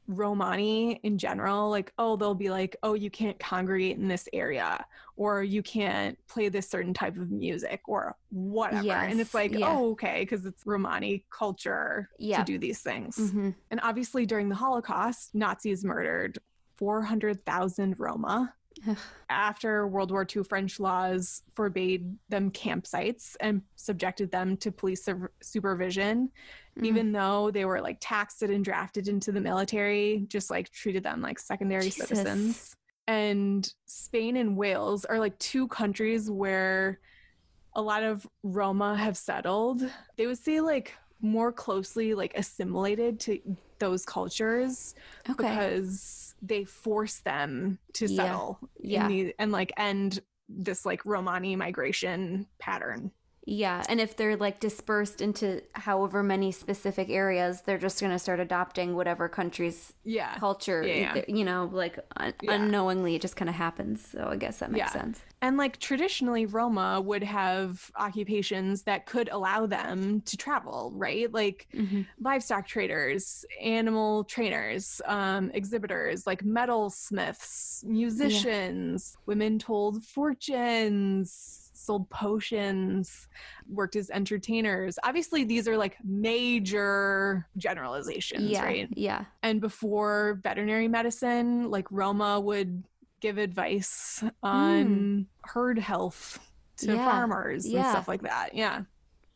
Romani 0.08 0.94
in 1.04 1.16
general, 1.16 1.70
like, 1.70 1.92
oh, 1.96 2.16
they'll 2.16 2.34
be 2.34 2.50
like, 2.50 2.74
oh, 2.82 2.94
you 2.94 3.08
can't 3.08 3.38
congregate 3.38 3.98
in 3.98 4.08
this 4.08 4.28
area, 4.32 4.84
or 5.16 5.44
you 5.44 5.62
can't 5.62 6.18
play 6.26 6.48
this 6.48 6.68
certain 6.68 6.92
type 6.92 7.16
of 7.16 7.30
music, 7.30 7.82
or 7.86 8.16
whatever. 8.30 8.92
and 8.92 9.20
it's 9.20 9.32
like, 9.32 9.52
yeah. 9.52 9.68
oh, 9.70 9.90
okay, 9.92 10.20
because 10.22 10.44
it's 10.44 10.66
Romani 10.66 11.24
culture 11.30 12.10
Yeah. 12.18 12.38
to 12.38 12.44
do 12.44 12.58
these 12.58 12.80
things. 12.80 13.16
Mhm. 13.16 13.54
And 13.70 13.80
obviously, 13.82 14.26
during 14.26 14.48
the 14.48 14.56
Holocaust, 14.56 15.34
Nazis 15.34 15.84
murdered 15.84 16.38
400,000 16.76 17.94
Roma. 17.98 18.54
Ugh. 18.88 18.96
After 19.30 19.86
World 19.86 20.10
War 20.10 20.26
II, 20.34 20.44
French 20.44 20.78
laws 20.80 21.42
forbade 21.54 22.16
them 22.28 22.50
campsites 22.50 23.36
and 23.40 23.62
subjected 23.76 24.30
them 24.30 24.56
to 24.58 24.70
police 24.72 25.04
su- 25.04 25.28
supervision 25.42 26.30
Mhm. 26.78 26.86
even 26.86 27.12
though 27.12 27.50
they 27.50 27.64
were 27.66 27.80
like 27.82 27.98
taxed 28.00 28.42
and 28.42 28.64
drafted 28.64 29.06
into 29.08 29.30
the 29.30 29.40
military, 29.42 30.24
just 30.28 30.50
like 30.50 30.70
treated 30.70 31.02
them 31.02 31.20
like 31.20 31.38
secondary 31.38 31.84
Jesus. 31.84 32.08
citizens. 32.08 32.76
And 33.06 33.70
Spain 33.84 34.36
and 34.36 34.56
Wales 34.56 35.04
are 35.04 35.18
like 35.18 35.38
two 35.38 35.68
countries 35.68 36.30
where 36.30 37.00
a 37.74 37.82
lot 37.82 38.02
of 38.02 38.26
Roma 38.42 38.96
have 38.96 39.16
settled. 39.16 39.82
They 40.16 40.26
would 40.26 40.38
say 40.38 40.60
like 40.60 40.94
more 41.20 41.52
closely 41.52 42.14
like 42.14 42.32
assimilated 42.36 43.20
to 43.20 43.38
those 43.78 44.06
cultures 44.06 44.94
okay. 45.28 45.34
because 45.36 46.31
they 46.42 46.64
force 46.64 47.20
them 47.20 47.78
to 47.94 48.06
Yeah. 48.06 48.16
settle 48.24 48.58
in 48.80 48.90
Yeah. 48.90 49.08
the- 49.08 49.34
and 49.38 49.52
like 49.52 49.72
end 49.76 50.20
this 50.48 50.84
like 50.84 51.04
Romani 51.06 51.56
migration 51.56 52.46
pattern. 52.58 53.12
Yeah, 53.44 53.82
and 53.88 54.00
if 54.00 54.16
they're 54.16 54.36
like 54.36 54.60
dispersed 54.60 55.20
into 55.20 55.62
however 55.72 56.22
many 56.22 56.52
specific 56.52 57.10
areas, 57.10 57.62
they're 57.62 57.76
just 57.76 58.00
going 58.00 58.12
to 58.12 58.18
start 58.18 58.38
adopting 58.38 58.94
whatever 58.94 59.28
country's 59.28 59.92
Yeah. 60.04 60.36
culture, 60.38 60.82
Yeah, 60.86 61.16
yeah. 61.16 61.24
you 61.26 61.44
know, 61.44 61.68
like 61.72 61.98
un- 62.16 62.34
Yeah. 62.40 62.52
unknowingly 62.54 63.16
it 63.16 63.22
just 63.22 63.34
kind 63.34 63.48
of 63.48 63.56
happens. 63.56 64.06
So 64.06 64.28
I 64.30 64.36
guess 64.36 64.60
that 64.60 64.70
makes 64.70 64.92
sense. 64.92 65.20
And 65.40 65.56
like 65.56 65.80
traditionally, 65.80 66.46
Roma 66.46 67.00
would 67.00 67.24
have 67.24 67.90
occupations 67.96 68.82
that 68.84 69.06
could 69.06 69.28
allow 69.32 69.66
them 69.66 70.20
to 70.20 70.36
travel, 70.36 70.92
right? 70.94 71.30
Like 71.32 71.66
Mhm. 71.74 72.06
livestock 72.20 72.68
traders, 72.68 73.44
animal 73.60 74.22
trainers, 74.22 75.02
um, 75.06 75.50
exhibitors, 75.52 76.28
like 76.28 76.44
metal 76.44 76.90
smiths, 76.90 77.82
musicians, 77.84 79.16
women 79.26 79.58
told 79.58 80.04
fortunes, 80.04 81.61
sold 81.82 82.08
potions, 82.10 83.28
worked 83.68 83.96
as 83.96 84.10
entertainers. 84.10 84.98
Obviously, 85.04 85.44
these 85.44 85.66
are 85.68 85.76
like 85.76 85.96
major 86.04 87.46
generalizations, 87.56 88.50
Yeah, 88.50 88.64
right? 88.64 88.88
yeah, 88.96 89.24
and 89.42 89.60
before 89.60 90.40
veterinary 90.42 90.88
medicine 90.88 91.70
like 91.70 91.86
roma 91.90 92.40
would 92.40 92.82
give 93.20 93.38
advice 93.38 94.22
on 94.42 94.86
hmm. 94.86 95.20
herd 95.44 95.78
health 95.78 96.38
to. 96.78 96.94
Yeah, 96.94 97.04
farmers 97.04 97.64
and 97.64 97.74
yeah. 97.74 97.90
stuff 97.90 98.08
like 98.08 98.22
that 98.22 98.54
yeah 98.54 98.82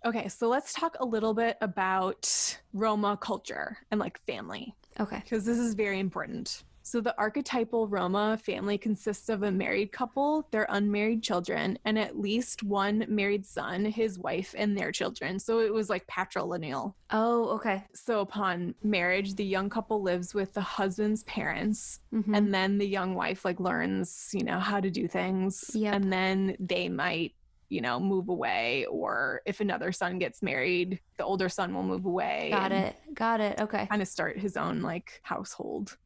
okay 0.05 0.29
so 0.29 0.49
let's 0.49 0.73
talk 0.73 0.97
a 1.01 1.05
little 1.05 1.33
bit 1.33 1.57
about 1.61 2.59
roma 2.73 3.17
culture 3.21 3.79
and 3.91 4.01
like 4.01 4.19
family 4.27 4.75
okay. 4.99 5.21
because 5.23 5.45
this 5.45 5.59
is 5.59 5.75
very 5.75 6.01
important 6.01 6.65
so 6.87 7.01
the 7.01 7.15
archetypal 7.19 7.89
roma 7.89 8.39
family 8.45 8.79
consists 8.79 9.29
of 9.29 9.43
a 9.43 9.51
married 9.51 9.91
couple 9.91 10.47
their 10.53 10.67
unmarried 10.71 11.21
children 11.21 11.77
and 11.85 11.99
at 11.99 12.17
least 12.17 12.63
one 12.63 13.05
married 13.09 13.45
son 13.45 13.85
his 13.85 14.21
wife 14.21 14.55
and 14.57 14.79
their 14.79 14.93
children 14.93 15.39
so 15.41 15.59
it 15.59 15.73
was 15.75 15.91
like 15.91 16.07
patrilineal 16.07 16.95
Oh, 17.11 17.49
okay. 17.57 17.85
so 17.95 18.21
upon 18.21 18.75
marriage, 18.83 19.35
the 19.35 19.45
young 19.45 19.69
couple 19.71 20.03
lives 20.03 20.35
with 20.35 20.53
the 20.55 20.61
husband's 20.61 21.23
parents, 21.23 22.01
Mhm. 22.13 22.37
and 22.37 22.53
then 22.53 22.79
the 22.79 22.87
young 22.87 23.15
wife 23.15 23.45
like 23.45 23.61
learns, 23.61 24.31
you 24.33 24.43
know, 24.43 24.59
how 24.59 24.81
to 24.81 24.91
do 24.91 25.07
things, 25.07 25.71
Yep. 25.75 25.95
and 25.95 26.13
then 26.13 26.57
they 26.59 26.89
might, 26.89 27.33
you 27.69 27.81
know, 27.81 28.01
move 28.01 28.29
away, 28.29 28.87
or 28.87 29.41
if 29.47 29.61
another 29.61 29.93
son 29.93 30.19
gets 30.19 30.43
married, 30.43 31.01
the 31.17 31.25
older 31.25 31.49
son 31.49 31.73
will 31.75 31.85
move 31.85 32.07
away. 32.07 32.49
Got 32.51 32.73
it. 32.73 32.97
Got 33.15 33.41
it. 33.41 33.61
Okay. 33.61 33.87
Kind 33.87 34.03
of 34.03 34.09
start 34.09 34.37
his 34.39 34.57
own 34.57 34.83
like 34.83 35.21
household. 35.23 35.97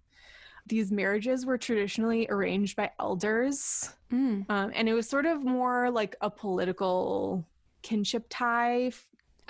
These 0.71 0.93
marriages 0.93 1.45
were 1.45 1.59
traditionally 1.59 2.29
arranged 2.31 2.77
by 2.77 2.93
elders, 3.01 3.93
Mm. 4.13 4.49
um, 4.49 4.71
and 4.75 4.89
it 4.89 4.95
was 4.95 5.09
sort 5.09 5.27
of 5.27 5.45
more 5.45 5.91
like 5.91 6.15
a 6.21 6.31
political 6.31 7.45
kinship 7.83 8.27
tie 8.31 8.93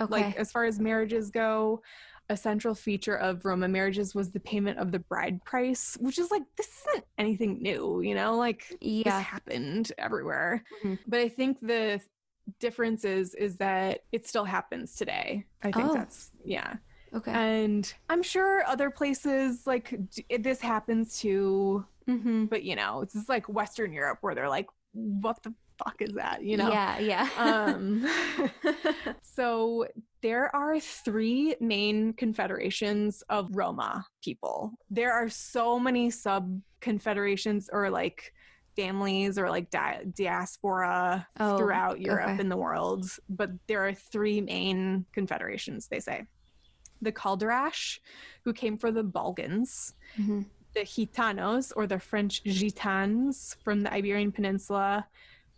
Okay. 0.01 0.13
like 0.25 0.37
as 0.37 0.51
far 0.51 0.65
as 0.65 0.79
marriages 0.81 1.31
go 1.31 1.83
a 2.31 2.37
central 2.37 2.75
feature 2.75 3.17
of 3.17 3.45
roma 3.45 3.67
marriages 3.69 4.15
was 4.15 4.31
the 4.31 4.41
payment 4.41 4.79
of 4.79 4.93
the 4.93 4.99
bride 5.01 5.45
price 5.45 5.97
which 6.01 6.19
is 6.19 6.31
like 6.31 6.45
this 6.57 6.69
isn't 6.89 7.05
anything 7.19 7.61
new 7.61 8.01
you 8.01 8.15
know 8.15 8.37
like 8.37 8.69
this 8.81 8.81
yeah. 8.81 9.21
happened 9.21 9.93
everywhere 9.99 10.63
Mhm. 10.85 10.99
but 11.07 11.19
i 11.21 11.29
think 11.29 11.59
the 11.61 12.01
difference 12.61 13.05
is 13.05 13.35
is 13.35 13.57
that 13.57 14.05
it 14.13 14.27
still 14.27 14.45
happens 14.45 14.95
today 14.95 15.45
i 15.63 15.71
think 15.73 15.91
Oh. 15.91 15.95
that's 15.95 16.31
yeah 16.45 16.77
Okay. 17.15 17.33
and 17.33 17.93
i'm 18.09 18.23
sure 18.23 18.65
other 18.67 18.91
places 18.91 19.67
like 19.67 19.95
d- 20.15 20.37
this 20.39 20.61
happens 20.61 21.19
too 21.19 21.85
mm-hmm. 22.09 22.45
but 22.45 22.63
you 22.63 22.77
know 22.77 23.03
it's 23.03 23.15
just 23.15 23.29
like 23.29 23.49
western 23.49 23.93
europe 23.93 24.19
where 24.21 24.35
they're 24.35 24.49
like 24.49 24.69
what 24.93 25.43
the 25.43 25.53
fuck 25.83 25.97
is 26.01 26.13
that 26.15 26.45
you 26.45 26.57
know 26.57 26.71
Yeah. 26.71 26.99
Yeah. 26.99 27.29
um 27.37 28.07
so 29.23 29.87
there 30.23 30.55
are 30.55 30.79
three 30.79 31.55
main 31.61 32.13
confederations 32.13 33.23
of 33.31 33.57
Roma 33.57 34.05
people. 34.23 34.73
There 34.91 35.13
are 35.15 35.31
so 35.31 35.79
many 35.79 36.11
sub 36.11 36.61
confederations 36.83 37.71
or 37.73 37.89
like 37.89 38.35
families 38.77 39.39
or 39.39 39.49
like 39.49 39.71
di- 39.71 40.03
diaspora 40.15 41.27
Oh, 41.39 41.57
throughout 41.57 42.01
Europe 42.01 42.29
okay. 42.31 42.41
and 42.41 42.51
the 42.51 42.57
world, 42.57 43.07
but 43.31 43.51
there 43.67 43.87
are 43.87 43.95
three 43.95 44.41
main 44.43 45.07
confederations, 45.13 45.89
they 45.89 46.01
say. 46.01 46.25
The 47.03 47.13
Calderash, 47.13 47.99
who 48.45 48.53
came 48.53 48.77
for 48.77 48.91
the 48.91 49.03
Balkans, 49.03 49.95
Mhm. 50.19 50.47
the 50.75 50.81
Gitanos 50.81 51.73
or 51.75 51.87
the 51.87 51.99
French 51.99 52.45
Gitans 52.45 53.57
from 53.63 53.81
the 53.81 53.93
Iberian 53.93 54.33
Peninsula, 54.33 55.07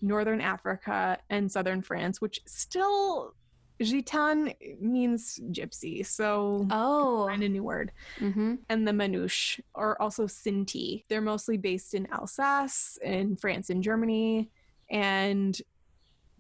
northern 0.01 0.41
Africa, 0.41 1.19
and 1.31 1.51
southern 1.51 1.83
France, 1.83 2.21
which 2.21 2.41
still 2.47 3.35
Gitan 3.81 4.55
means 4.81 5.41
gypsy, 5.51 6.07
so 6.07 6.69
Oh. 6.71 7.27
find 7.27 7.43
a 7.43 7.49
new 7.49 7.65
word. 7.65 7.91
Mm-hmm. 8.19 8.55
And 8.69 8.87
the 8.87 8.93
Manouche 8.93 9.61
are 9.75 10.01
also 10.01 10.27
Sinti. 10.27 11.05
They're 11.09 11.21
mostly 11.21 11.57
based 11.57 11.95
in 11.95 12.07
Alsace, 12.13 12.99
in 13.03 13.35
France 13.37 13.71
and 13.71 13.83
Germany, 13.83 14.51
and 14.89 15.61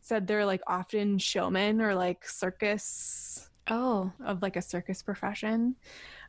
said 0.00 0.26
they're 0.26 0.46
like 0.46 0.62
often 0.66 1.18
showmen 1.18 1.80
or 1.80 1.94
like 1.94 2.28
circus 2.28 3.50
Oh. 3.70 4.12
of 4.24 4.42
like 4.42 4.56
a 4.56 4.62
circus 4.62 5.02
profession 5.02 5.76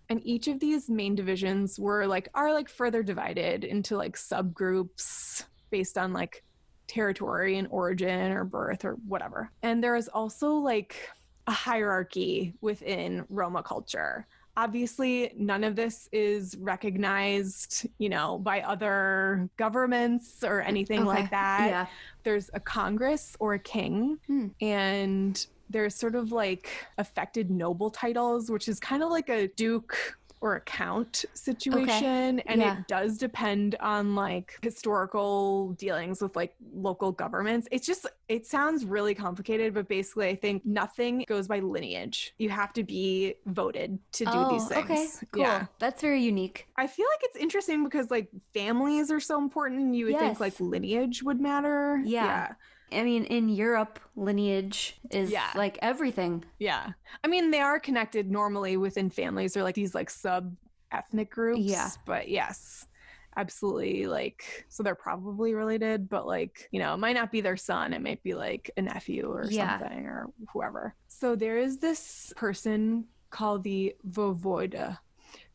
and 0.09 0.21
each 0.25 0.47
of 0.47 0.59
these 0.59 0.89
main 0.89 1.15
divisions 1.15 1.79
were 1.79 2.05
like 2.05 2.29
are 2.35 2.53
like 2.53 2.69
further 2.69 3.01
divided 3.03 3.63
into 3.63 3.95
like 3.97 4.15
subgroups 4.17 5.45
based 5.71 5.97
on 5.97 6.13
like 6.13 6.43
territory 6.87 7.57
and 7.57 7.67
origin 7.71 8.31
or 8.31 8.43
birth 8.43 8.85
or 8.85 8.93
whatever 9.07 9.49
and 9.63 9.83
there 9.83 9.95
is 9.95 10.07
also 10.09 10.53
like 10.55 11.09
a 11.47 11.51
hierarchy 11.51 12.53
within 12.61 13.25
roma 13.29 13.63
culture 13.63 14.27
obviously 14.55 15.33
none 15.35 15.63
of 15.63 15.75
this 15.75 16.07
is 16.11 16.55
recognized 16.59 17.87
you 17.97 18.09
know 18.09 18.37
by 18.37 18.61
other 18.61 19.49
governments 19.57 20.43
or 20.43 20.61
anything 20.61 20.99
Okay. 20.99 21.07
like 21.07 21.31
that 21.31 21.67
Yeah. 21.69 21.87
there's 22.23 22.51
a 22.53 22.59
congress 22.59 23.35
or 23.39 23.53
a 23.55 23.59
king 23.59 24.19
Hmm. 24.27 24.47
and 24.61 25.47
there's 25.73 25.95
sort 25.95 26.15
of 26.15 26.31
like 26.31 26.69
affected 26.97 27.51
noble 27.51 27.89
titles, 27.89 28.49
which 28.49 28.67
is 28.67 28.79
kind 28.79 29.03
of 29.03 29.09
like 29.09 29.29
a 29.29 29.47
duke 29.49 29.97
or 30.43 30.57
a 30.57 30.61
count 30.61 31.23
situation 31.33 32.41
and 32.41 32.59
yeah. 32.59 32.77
it 32.77 32.87
does 32.89 33.17
depend 33.17 33.75
on 33.79 34.13
like 34.13 34.59
historical 34.61 35.69
dealings 35.79 36.21
with 36.21 36.35
like 36.35 36.53
local 36.75 37.13
governments. 37.13 37.65
It's 37.71 37.87
just 37.87 38.05
it 38.27 38.45
sounds 38.45 38.83
really 38.83 39.15
complicated 39.15 39.73
but 39.73 39.87
basically 39.87 40.27
i 40.27 40.35
think 40.35 40.65
nothing 40.65 41.23
goes 41.29 41.47
by 41.47 41.59
lineage. 41.59 42.33
You 42.39 42.49
have 42.49 42.73
to 42.73 42.83
be 42.83 43.35
voted 43.45 43.97
to 44.13 44.25
do 44.25 44.31
oh, 44.33 44.51
these 44.51 44.67
things. 44.67 44.83
Okay, 44.83 45.07
cool. 45.31 45.43
yeah. 45.43 45.65
That's 45.79 46.01
very 46.01 46.21
unique. 46.21 46.67
i 46.75 46.87
feel 46.87 47.07
like 47.13 47.21
it's 47.23 47.37
interesting 47.37 47.85
because 47.85 48.11
like 48.11 48.27
families 48.53 49.11
are 49.11 49.21
so 49.21 49.39
important 49.39 49.95
you 49.95 50.07
would 50.07 50.19
think 50.19 50.41
like 50.41 50.59
lineage 50.59 51.23
would 51.23 51.39
matter. 51.39 52.01
Yeah. 52.03 52.49
I 52.93 53.03
mean, 53.03 53.25
in 53.25 53.49
Europe, 53.49 53.99
lineage 54.15 54.97
is 55.11 55.31
Yeah. 55.31 55.51
like 55.55 55.77
everything. 55.81 56.43
Yeah. 56.59 56.91
I 57.23 57.27
mean, 57.27 57.51
they 57.51 57.59
are 57.59 57.79
connected 57.79 58.29
normally 58.31 58.77
within 58.77 59.09
families 59.09 59.55
or 59.57 59.63
like 59.63 59.75
these 59.75 59.95
like 59.95 60.09
sub 60.09 60.55
ethnic 60.91 61.29
groups. 61.31 61.61
Yeah. 61.61 61.89
But 62.05 62.29
yes, 62.29 62.87
absolutely. 63.35 64.05
Like, 64.07 64.65
so 64.69 64.83
they're 64.83 64.95
probably 64.95 65.53
related, 65.53 66.07
but 66.09 66.27
like, 66.27 66.67
you 66.71 66.79
know, 66.79 66.93
it 66.93 66.97
might 66.97 67.13
not 67.15 67.31
be 67.31 67.41
their 67.41 67.57
son. 67.57 67.93
It 67.93 68.01
might 68.01 68.21
be 68.23 68.33
like 68.35 68.69
a 68.77 68.81
nephew 68.81 69.31
or 69.31 69.45
Yeah. 69.49 69.79
something 69.79 70.05
or 70.05 70.27
whoever. 70.51 70.95
So 71.07 71.35
there 71.35 71.57
is 71.57 71.77
this 71.79 72.31
person 72.35 73.05
called 73.29 73.63
the 73.63 73.95
Vovoda 74.07 74.99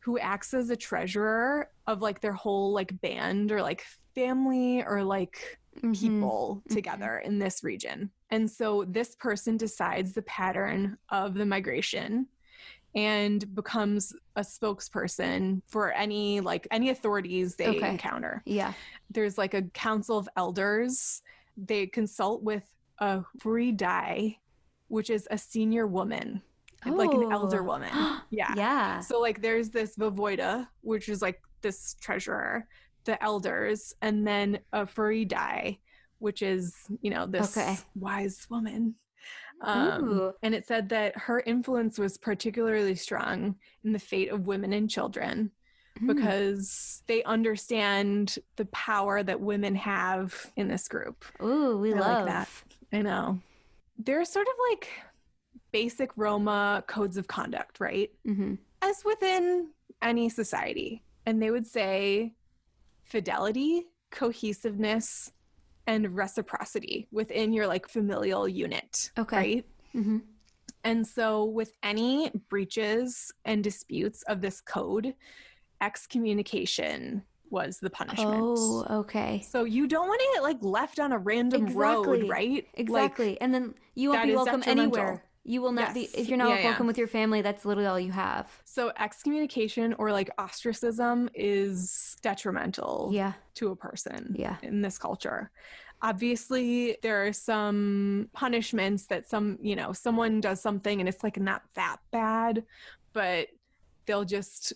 who 0.01 0.17
acts 0.19 0.53
as 0.53 0.69
a 0.69 0.75
treasurer 0.75 1.69
of 1.87 2.01
like 2.01 2.19
their 2.21 2.33
whole 2.33 2.73
like 2.73 2.99
band 3.01 3.51
or 3.51 3.61
like 3.61 3.83
family 4.15 4.83
or 4.83 5.03
like 5.03 5.57
Mhm. 5.81 5.99
people 5.99 6.61
Mhm. 6.67 6.73
together 6.75 7.19
in 7.19 7.39
this 7.39 7.63
region. 7.63 8.11
And 8.29 8.49
so 8.49 8.85
this 8.85 9.15
person 9.15 9.57
decides 9.57 10.13
the 10.13 10.21
pattern 10.23 10.97
of 11.09 11.33
the 11.33 11.45
migration 11.45 12.27
and 12.95 13.53
becomes 13.55 14.13
a 14.35 14.41
spokesperson 14.41 15.61
for 15.67 15.91
any 15.91 16.39
like 16.41 16.67
any 16.71 16.89
authorities 16.89 17.55
they 17.55 17.67
Okay. 17.77 17.89
encounter. 17.91 18.41
Yeah. 18.45 18.73
There's 19.11 19.37
like 19.37 19.53
a 19.53 19.63
council 19.63 20.17
of 20.17 20.27
elders. 20.35 21.21
They 21.55 21.85
consult 21.87 22.41
with 22.43 22.63
a 22.99 23.23
Furidai, 23.39 24.37
which 24.87 25.09
is 25.09 25.27
a 25.29 25.37
senior 25.37 25.85
woman, 25.87 26.41
like 26.85 27.11
an 27.13 27.31
elder 27.31 27.61
Oh. 27.61 27.63
woman. 27.73 27.91
Yeah. 28.31 28.53
Yeah. 28.55 28.99
So 29.01 29.19
like 29.19 29.41
there's 29.41 29.69
this 29.69 29.95
Vovoida, 29.95 30.67
which 30.81 31.09
is 31.09 31.21
like 31.21 31.41
this 31.61 31.93
treasurer, 31.95 32.67
the 33.09 33.21
elders, 33.23 33.93
and 34.03 34.25
then 34.25 34.59
a 34.71 34.85
Furidai, 34.85 35.79
which 36.19 36.41
is, 36.43 36.75
you 37.01 37.09
know, 37.09 37.25
this 37.25 37.57
Okay. 37.57 37.75
wise 37.95 38.45
woman. 38.51 38.93
Um, 39.61 40.31
and 40.43 40.53
it 40.55 40.67
said 40.67 40.89
that 40.89 41.17
her 41.17 41.39
influence 41.45 41.97
was 41.97 42.17
particularly 42.17 42.95
strong 42.95 43.55
in 43.83 43.91
the 43.93 43.99
fate 43.99 44.29
of 44.31 44.45
women 44.47 44.71
and 44.73 44.89
children 44.89 45.51
Mm. 45.99 46.07
because 46.07 47.01
they 47.07 47.23
understand 47.23 48.37
the 48.55 48.65
power 48.67 49.21
that 49.23 49.41
women 49.41 49.75
have 49.75 50.49
in 50.55 50.67
this 50.69 50.87
group. 50.87 51.25
Ooh, 51.43 51.77
we 51.77 51.93
I 51.93 51.99
like 51.99 52.17
love 52.19 52.25
that. 52.27 52.49
I 52.93 53.01
know. 53.01 53.39
There's 53.97 54.29
sort 54.29 54.47
of 54.47 54.53
like 54.71 54.87
basic 55.71 56.11
Roma 56.15 56.83
codes 56.87 57.17
of 57.17 57.27
conduct, 57.27 57.79
right? 57.79 58.11
hmm 58.23 58.55
as 58.81 59.03
within 59.03 59.71
any 60.01 60.29
society. 60.29 61.03
And 61.25 61.41
they 61.41 61.51
would 61.51 61.67
say 61.67 62.33
fidelity, 63.09 63.83
cohesiveness, 64.11 65.31
and 65.87 66.15
reciprocity 66.15 67.07
within 67.11 67.51
your 67.51 67.67
like 67.67 67.87
familial 67.87 68.47
unit. 68.47 69.11
Okay. 69.17 69.35
Right. 69.35 69.65
hmm 69.93 70.17
And 70.83 71.05
so, 71.05 71.45
with 71.45 71.73
any 71.83 72.31
breaches 72.49 73.31
and 73.45 73.63
disputes 73.63 74.23
of 74.27 74.41
this 74.41 74.61
code, 74.61 75.13
excommunication 75.81 77.23
was 77.49 77.79
the 77.79 77.89
punishment. 77.89 78.43
Oh, 78.43 78.85
okay. 78.99 79.41
So 79.49 79.63
you 79.63 79.87
don't 79.87 80.07
want 80.07 80.19
to 80.19 80.27
get 80.35 80.43
like 80.43 80.57
left 80.61 80.99
on 80.99 81.11
a 81.11 81.17
random 81.17 81.63
Exactly. 81.63 82.19
road, 82.19 82.29
right? 82.29 82.67
Like, 82.77 83.11
Exactly. 83.11 83.41
and 83.41 83.53
then 83.53 83.73
you 83.95 84.09
won't 84.11 84.23
be 84.23 84.35
welcome 84.35 84.63
anywhere. 84.67 85.23
You 85.49 85.63
will 85.63 85.71
not 85.71 85.95
be 85.95 86.07
if 86.13 86.27
you're 86.27 86.37
not 86.37 86.49
Yeah, 86.49 86.57
yeah. 86.59 86.63
welcome 86.65 86.85
with 86.85 86.99
your 86.99 87.07
family, 87.07 87.41
that's 87.41 87.65
literally 87.65 87.87
all 87.87 87.99
you 87.99 88.11
have. 88.11 88.51
so 88.65 88.91
excommunication 88.99 89.95
or 89.97 90.11
like 90.11 90.29
ostracism 90.37 91.27
is 91.33 92.15
detrimental 92.21 93.09
Yeah. 93.11 93.33
to 93.55 93.71
a 93.71 93.75
person 93.75 94.35
Yeah. 94.37 94.57
in 94.61 94.83
this 94.83 94.99
culture. 94.99 95.49
Obviously, 96.03 96.97
there 97.01 97.25
are 97.25 97.33
some 97.33 98.29
punishments 98.33 99.07
that 99.07 99.27
some, 99.27 99.57
you 99.59 99.75
know, 99.75 99.91
someone 99.91 100.39
does 100.39 100.61
something 100.61 100.99
and 100.99 101.09
it's 101.09 101.23
like 101.23 101.39
not 101.39 101.63
that 101.73 101.97
bad, 102.11 102.63
but 103.11 103.47
they'll 104.05 104.25
just 104.25 104.73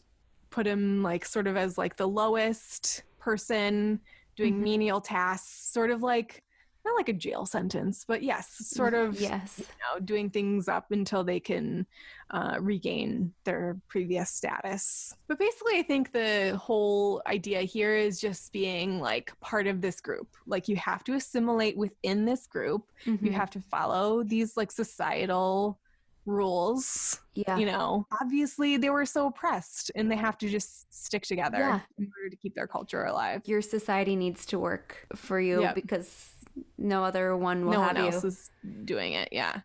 put 0.50 0.66
him 0.66 1.04
like 1.04 1.24
sort 1.24 1.46
of 1.46 1.56
as 1.56 1.78
like 1.78 1.98
the 1.98 2.08
lowest 2.08 3.04
person 3.20 4.00
doing 4.36 4.56
Mhm. 4.56 4.64
menial 4.64 5.02
tasks, 5.02 5.70
sort 5.72 5.92
of 5.92 6.02
like 6.02 6.44
not 6.86 6.96
like 6.96 7.08
a 7.10 7.14
jail 7.14 7.46
sentence, 7.46 8.04
but 8.08 8.24
yes, 8.24 8.50
sort 8.60 8.94
of 8.94 9.20
Yes. 9.20 9.56
you 9.60 9.66
know, 9.66 10.00
doing 10.04 10.30
things 10.30 10.68
up 10.68 10.92
until 10.92 11.24
they 11.24 11.40
can 11.40 11.86
uh, 12.32 12.58
regain 12.60 13.34
their 13.46 13.78
previous 13.88 14.30
status. 14.30 15.16
But 15.28 15.40
basically, 15.40 15.78
I 15.80 15.84
think 15.84 16.12
the 16.12 16.58
whole 16.62 17.22
idea 17.28 17.62
here 17.62 17.96
is 17.96 18.20
just 18.20 18.52
being 18.52 19.00
like 19.00 19.32
part 19.40 19.68
of 19.68 19.82
this 19.82 20.02
group. 20.02 20.28
Like 20.46 20.68
you 20.68 20.76
have 20.78 21.04
to 21.06 21.14
assimilate 21.14 21.78
within 21.78 22.26
this 22.26 22.48
group. 22.48 22.92
You 23.06 23.18
Mhm. 23.18 23.32
have 23.34 23.50
to 23.52 23.62
follow 23.62 24.24
these 24.24 24.58
like 24.58 24.72
societal 24.72 25.80
rules. 26.26 27.20
Yeah. 27.36 27.58
You 27.58 27.66
know, 27.66 28.08
obviously 28.22 28.78
they 28.78 28.90
were 28.90 29.06
so 29.06 29.28
oppressed 29.28 29.92
and 29.96 30.10
they 30.10 30.16
have 30.16 30.38
to 30.40 30.50
just 30.50 30.94
stick 30.94 31.24
together 31.24 31.58
Yeah. 31.60 31.80
in 31.98 32.10
order 32.18 32.30
to 32.30 32.36
keep 32.38 32.56
their 32.56 32.68
culture 32.68 33.04
alive. 33.04 33.42
Your 33.46 33.62
society 33.62 34.16
needs 34.16 34.46
to 34.48 34.60
work 34.60 35.06
for 35.16 35.40
you 35.40 35.62
Yep. 35.62 35.76
because 35.76 36.33
no 36.78 37.04
other 37.04 37.36
one 37.36 37.66
will 37.66 37.74
no 37.74 37.80
have 37.80 37.96
one 37.96 37.98
else 37.98 38.24
you. 38.24 38.24
is 38.24 38.52
doing 38.86 39.14
it 39.14 39.30
yeah 39.32 39.62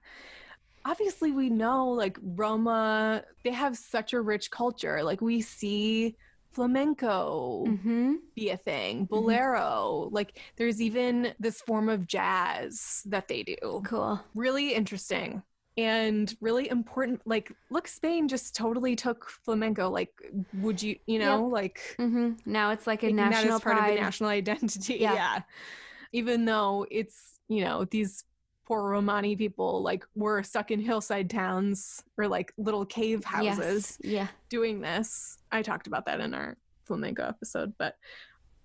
obviously 0.84 1.32
we 1.32 1.50
know 1.50 1.90
like 1.90 2.18
roma 2.22 3.22
they 3.44 3.52
have 3.52 3.76
such 3.76 4.12
a 4.12 4.20
rich 4.20 4.50
culture 4.50 5.02
like 5.02 5.20
we 5.20 5.40
see 5.40 6.16
flamenco 6.52 7.76
hmm 7.78 8.20
be 8.36 8.50
a 8.50 8.56
thing 8.56 9.06
bolero 9.06 10.08
like 10.12 10.40
there's 10.56 10.80
even 10.82 11.34
this 11.40 11.60
form 11.62 11.88
of 11.88 12.06
jazz 12.06 13.02
that 13.06 13.28
they 13.28 13.42
do 13.42 13.84
Cool. 13.84 14.20
really 14.34 14.74
interesting 14.74 15.42
and 15.76 16.36
really 16.40 16.68
important 16.68 17.20
like 17.24 17.52
look 17.70 17.86
spain 17.86 18.28
just 18.28 18.54
totally 18.56 18.96
took 18.96 19.30
flamenco 19.44 19.88
like 19.90 20.10
would 20.52 20.82
you 20.82 20.96
you 21.06 21.18
know 21.18 21.46
like 21.46 21.98
hmm 21.98 22.32
Now 22.46 22.70
it's 22.70 22.86
like 22.86 23.02
a 23.02 23.10
national 23.10 23.60
part 23.60 23.76
pride. 23.76 23.78
of 23.78 23.86
the 23.86 23.92
national 23.92 24.30
identity. 24.30 24.96
Yeah. 25.00 25.12
Yeah. 25.12 25.42
Even 26.12 26.44
though 26.44 26.86
it's, 26.90 27.40
you 27.48 27.64
know, 27.64 27.84
these 27.84 28.24
poor 28.66 28.82
Romani 28.90 29.34
people 29.36 29.82
like 29.82 30.04
were 30.14 30.42
stuck 30.42 30.70
in 30.70 30.80
hillside 30.80 31.30
towns 31.30 32.02
or 32.18 32.28
like 32.28 32.52
little 32.58 32.84
cave 32.84 33.24
houses 33.24 33.98
Yes. 33.98 33.98
Yeah. 34.02 34.28
doing 34.50 34.80
this. 34.80 35.38
I 35.50 35.62
talked 35.62 35.86
about 35.86 36.06
that 36.06 36.20
in 36.20 36.34
our 36.34 36.56
flamenco 36.86 37.26
episode, 37.26 37.72
but 37.78 37.96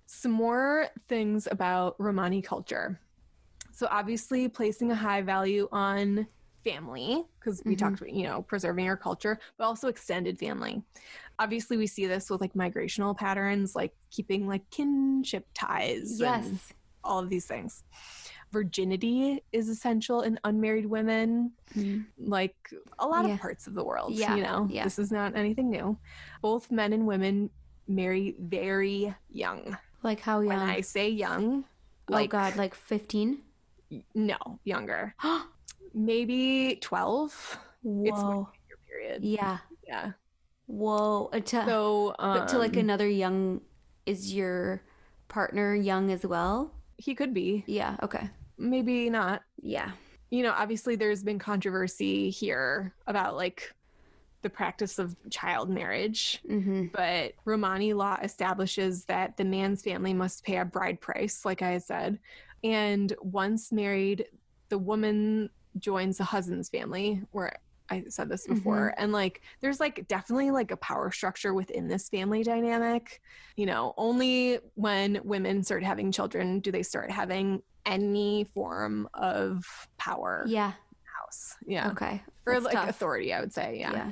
some 0.06 0.32
more 0.32 0.88
things 1.08 1.48
about 1.50 1.96
Romani 2.00 2.42
culture. 2.42 3.00
So 3.72 3.88
obviously 3.90 4.48
placing 4.50 4.92
a 4.92 4.96
high 4.96 5.22
value 5.22 5.68
on 5.72 6.28
family 6.64 7.24
because 7.40 7.62
we 7.66 7.76
Mhm. 7.76 7.80
talked 7.80 8.02
about, 8.02 8.14
you 8.14 8.24
know, 8.24 8.42
preserving 8.44 8.88
our 8.88 8.96
culture, 8.98 9.40
but 9.58 9.66
also 9.66 9.88
extended 9.88 10.38
family. 10.38 10.82
Obviously 11.40 11.76
we 11.78 11.88
see 11.88 12.06
this 12.08 12.30
with 12.30 12.40
like 12.42 12.54
migrational 12.54 13.18
patterns 13.18 13.76
like 13.76 13.94
keeping 14.12 14.48
like 14.48 14.70
kinship 14.70 15.48
ties 15.54 16.20
and 16.22 16.54
Yes. 16.54 16.74
All 17.04 17.20
of 17.20 17.30
these 17.30 17.46
things. 17.46 17.84
Virginity 18.52 19.44
is 19.52 19.68
essential 19.70 20.22
in 20.22 20.40
unmarried 20.44 20.86
women 20.86 21.52
Mhm. 21.74 22.06
like 22.20 22.56
a 23.00 23.08
lot 23.08 23.26
Yeah. 23.28 23.34
of 23.34 23.40
parts 23.40 23.66
of 23.68 23.74
the 23.74 23.84
world. 23.84 24.14
Yeah, 24.14 24.36
You 24.36 24.44
know, 24.44 24.68
yeah. 24.70 24.84
this 24.84 25.00
is 25.00 25.12
not 25.12 25.36
anything 25.36 25.70
new. 25.72 25.98
Both 26.42 26.70
men 26.72 26.94
and 26.94 27.08
women 27.08 27.50
marry 27.88 28.36
very 28.40 29.14
young. 29.32 29.76
Like 30.04 30.20
how 30.20 30.42
young? 30.42 30.48
When 30.60 30.70
I 30.70 30.82
say 30.82 31.10
young, 31.10 31.66
like 32.08 32.30
oh 32.30 32.38
God, 32.38 32.56
like 32.56 32.76
fifteen. 32.76 33.42
no, 34.14 34.60
younger. 34.64 35.16
Maybe 35.94 36.78
12 36.82 37.60
Whoa. 37.84 38.50
year 38.68 38.78
period. 38.88 39.24
yeah. 39.24 39.60
Yeah. 39.88 40.14
Whoa. 40.68 41.30
Uh, 41.34 41.40
to, 41.40 41.66
So, 41.66 42.16
um, 42.20 42.40
but 42.40 42.48
to 42.50 42.58
like 42.58 42.76
another 42.76 43.08
young, 43.08 43.62
is 44.06 44.34
your 44.34 44.82
partner 45.28 45.76
young 45.76 46.10
as 46.12 46.26
well? 46.26 46.73
He 46.98 47.16
could 47.16 47.34
be, 47.34 47.64
Yeah. 47.68 47.98
Okay. 48.04 48.30
maybe 48.58 49.10
not. 49.10 49.42
Yeah. 49.62 49.92
You 50.30 50.44
know, 50.44 50.52
obviously 50.52 50.96
there's 50.96 51.24
been 51.24 51.40
controversy 51.40 52.30
here 52.30 52.94
about 53.08 53.36
like 53.36 53.74
the 54.42 54.50
practice 54.50 55.00
of 55.00 55.16
child 55.30 55.70
marriage. 55.70 56.42
Mm-hmm. 56.50 56.88
but 56.94 57.34
Romani 57.46 57.94
law 57.94 58.18
establishes 58.22 59.06
that 59.06 59.38
the 59.38 59.46
man's 59.46 59.82
family 59.84 60.14
must 60.14 60.44
pay 60.44 60.58
a 60.58 60.66
bride 60.66 61.00
price, 61.00 61.46
like 61.46 61.62
I 61.62 61.78
said. 61.78 62.20
And 62.64 63.14
once 63.22 63.72
married, 63.72 64.26
the 64.70 64.78
woman 64.78 65.50
joins 65.80 66.18
the 66.18 66.24
husband's 66.24 66.70
family, 66.70 67.22
where 67.32 67.54
I 67.90 68.06
said 68.10 68.30
this 68.30 68.48
before, 68.48 68.94
and 68.98 69.12
like 69.12 69.42
there's 69.62 69.80
like 69.80 70.08
definitely 70.08 70.52
like 70.52 70.72
a 70.72 70.78
power 70.78 71.12
structure 71.12 71.54
within 71.54 71.88
this 71.88 72.10
family 72.10 72.44
dynamic. 72.44 73.22
You 73.58 73.66
know, 73.66 73.94
only 73.98 74.60
when 74.76 75.20
women 75.24 75.64
start 75.64 75.84
having 75.84 76.12
children 76.12 76.60
do 76.60 76.72
they 76.72 76.84
start 76.84 77.12
having 77.12 77.62
any 77.86 78.46
form 78.54 79.10
of 79.14 79.66
power. 79.98 80.44
Yeah. 80.48 80.72
House. 81.04 81.56
Yeah. 81.66 81.92
Okay. 81.92 82.22
Or 82.46 82.54
That's 82.54 82.66
like 82.66 82.74
tough. 82.74 82.90
authority, 82.90 83.34
I 83.34 83.42
would 83.42 83.54
say. 83.54 83.78
Yeah. 83.80 83.92
Yeah. 83.92 84.12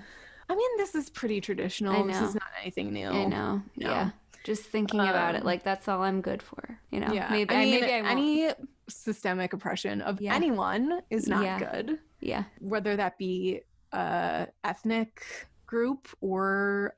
I 0.49 0.55
mean, 0.55 0.77
this 0.77 0.93
is 0.95 1.09
pretty 1.09 1.39
traditional. 1.39 2.03
I 2.03 2.07
This 2.07 2.21
is 2.21 2.35
not 2.35 2.43
anything 2.61 2.91
new. 2.91 3.07
I 3.07 3.25
know. 3.25 3.61
No. 3.77 3.89
Yeah. 3.89 4.09
Just 4.43 4.63
thinking 4.63 4.99
about 4.99 5.35
it, 5.35 5.41
Um, 5.41 5.45
like 5.45 5.63
that's 5.63 5.87
all 5.87 6.01
I'm 6.01 6.19
good 6.21 6.43
for. 6.43 6.77
You 6.91 6.99
know. 6.99 7.13
Yeah. 7.13 7.29
Maybe 7.31 7.55
I 7.55 7.59
mean, 7.65 7.79
maybe 7.81 7.93
I 7.93 8.01
won't. 8.01 8.11
any 8.11 8.49
systemic 8.89 9.53
oppression 9.53 10.01
of 10.01 10.19
Yeah. 10.19 10.35
anyone 10.35 11.01
is 11.09 11.27
not 11.27 11.43
Yeah. 11.43 11.59
good, 11.59 11.99
yeah. 12.21 12.43
whether 12.59 12.95
that 12.95 13.17
be 13.17 13.61
a 13.91 14.47
ethnic 14.63 15.21
group 15.65 16.07
or 16.21 16.95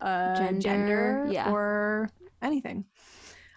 a 0.00 0.34
Gender, 0.36 0.60
gender, 0.60 1.26
yeah. 1.30 1.50
or 1.50 2.10
anything, 2.42 2.84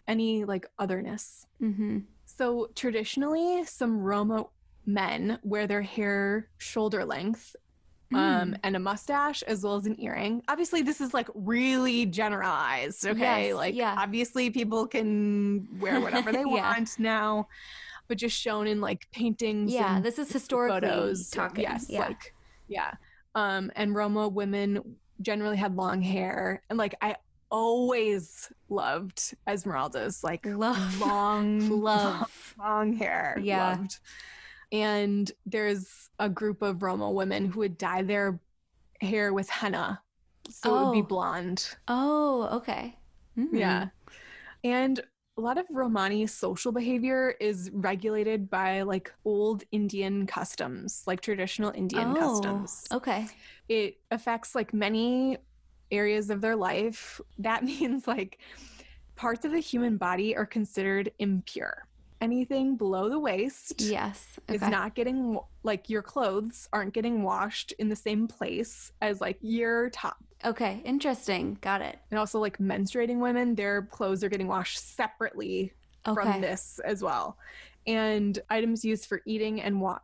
any 0.08 0.45
like 0.45 0.67
otherness. 0.78 1.47
Mm-hmm. 1.62 1.99
So 2.25 2.69
traditionally, 2.75 3.63
some 3.65 3.99
Roma 3.99 4.45
men 4.86 5.39
wear 5.43 5.65
their 5.67 5.82
hair 5.82 6.49
shoulder 6.58 7.04
length 7.06 7.56
Mm. 8.13 8.17
um, 8.17 8.56
and 8.63 8.75
a 8.75 8.80
mustache 8.80 9.41
as 9.43 9.63
well 9.63 9.78
as 9.78 9.88
an 9.88 9.99
earring. 9.99 10.43
Obviously, 10.47 10.84
this 10.84 11.01
is 11.01 11.12
like 11.12 11.28
really 11.34 12.06
generalized. 12.06 13.04
Okay, 13.08 13.47
Yes, 13.47 13.56
like 13.56 13.73
yeah. 13.73 13.95
obviously 13.97 14.51
people 14.51 14.86
can 14.86 15.67
wear 15.80 15.99
whatever 15.99 16.32
they 16.32 16.41
Yeah. 16.41 16.45
want 16.45 16.99
now, 16.99 17.47
but 18.07 18.17
just 18.17 18.39
shown 18.39 18.67
in 18.67 18.81
like 18.81 19.07
paintings. 19.11 19.71
Yeah. 19.73 19.97
and 19.97 20.05
This 20.05 20.19
is 20.19 20.31
historically 20.31 20.81
photos. 20.87 21.29
talking. 21.29 21.63
Yes, 21.63 21.87
Yeah. 21.89 21.99
like 22.07 22.33
yeah. 22.67 22.91
Um, 23.35 23.71
and 23.75 23.93
Roma 23.95 24.27
women 24.27 24.95
generally 25.21 25.57
had 25.57 25.75
long 25.75 26.01
hair, 26.01 26.61
and 26.69 26.77
like 26.77 26.95
I 27.01 27.15
always 27.51 28.51
loved 28.69 29.33
Esmeralda's 29.47 30.23
like 30.23 30.45
Love. 30.45 30.99
long 31.01 31.69
Love. 31.69 32.55
long 32.59 32.93
hair. 32.93 33.37
Yeah. 33.41 33.69
Loved. 33.71 33.99
And 34.71 35.31
there's 35.45 36.09
a 36.19 36.27
group 36.29 36.61
of 36.61 36.81
Roma 36.81 37.09
women 37.11 37.45
who 37.51 37.59
would 37.59 37.77
dye 37.77 38.01
their 38.01 38.39
hair 39.01 39.33
with 39.33 39.49
henna. 39.49 40.01
So 40.49 40.75
it 40.77 40.85
would 40.85 40.93
be 40.93 40.99
Oh. 41.01 41.03
blonde. 41.03 41.75
Oh, 41.87 42.49
okay. 42.57 42.97
Mm. 43.37 43.47
Yeah. 43.53 43.87
And 44.63 44.99
a 45.38 45.41
lot 45.41 45.58
of 45.58 45.65
Romani 45.69 46.26
social 46.28 46.71
behavior 46.71 47.36
is 47.41 47.69
regulated 47.74 48.50
by 48.50 48.84
like 48.84 49.12
old 49.26 49.63
Indian 49.71 50.26
customs, 50.26 51.04
like 51.06 51.19
traditional 51.19 51.71
Indian 51.71 52.15
oh, 52.15 52.19
customs. 52.19 52.86
Okay. 52.91 53.28
It 53.67 53.98
affects 54.12 54.56
like 54.56 54.74
many 54.74 55.38
areas 55.91 56.30
of 56.30 56.39
their 56.39 56.56
life. 56.56 57.19
That 57.38 57.63
means 57.65 58.08
like 58.08 58.39
parts 59.15 59.43
of 59.43 59.52
the 59.52 59.60
human 59.60 59.98
body 59.98 60.36
are 60.38 60.45
considered 60.45 61.12
impure. 61.19 61.86
Anything 62.21 62.78
below 62.78 63.10
the 63.10 63.19
waist 63.19 63.82
Yes. 63.82 64.39
Okay. 64.50 64.56
is 64.56 64.62
not 64.62 64.95
getting 64.95 65.38
like 65.63 65.89
your 65.89 66.02
clothes 66.02 66.69
aren't 66.71 66.93
getting 66.93 67.24
washed 67.24 67.74
in 67.74 67.89
the 67.89 67.95
same 67.95 68.26
place 68.26 68.93
as 69.02 69.19
like 69.19 69.38
your 69.41 69.89
top. 69.89 70.24
Okay. 70.45 70.81
Interesting. 70.86 71.58
Got 71.62 71.81
it. 71.81 71.97
And 72.12 72.19
also 72.19 72.39
like 72.39 72.58
menstruating 72.60 73.17
women, 73.19 73.55
their 73.55 73.81
clothes 73.84 74.23
are 74.23 74.29
getting 74.29 74.47
washed 74.47 74.79
separately 74.95 75.73
Okay. 76.08 76.21
from 76.31 76.41
this 76.41 76.79
as 76.86 77.01
well. 77.01 77.38
And 77.88 78.38
items 78.49 78.86
used 78.86 79.08
for 79.08 79.21
eating 79.25 79.62
and 79.62 79.81
wa- 79.81 79.99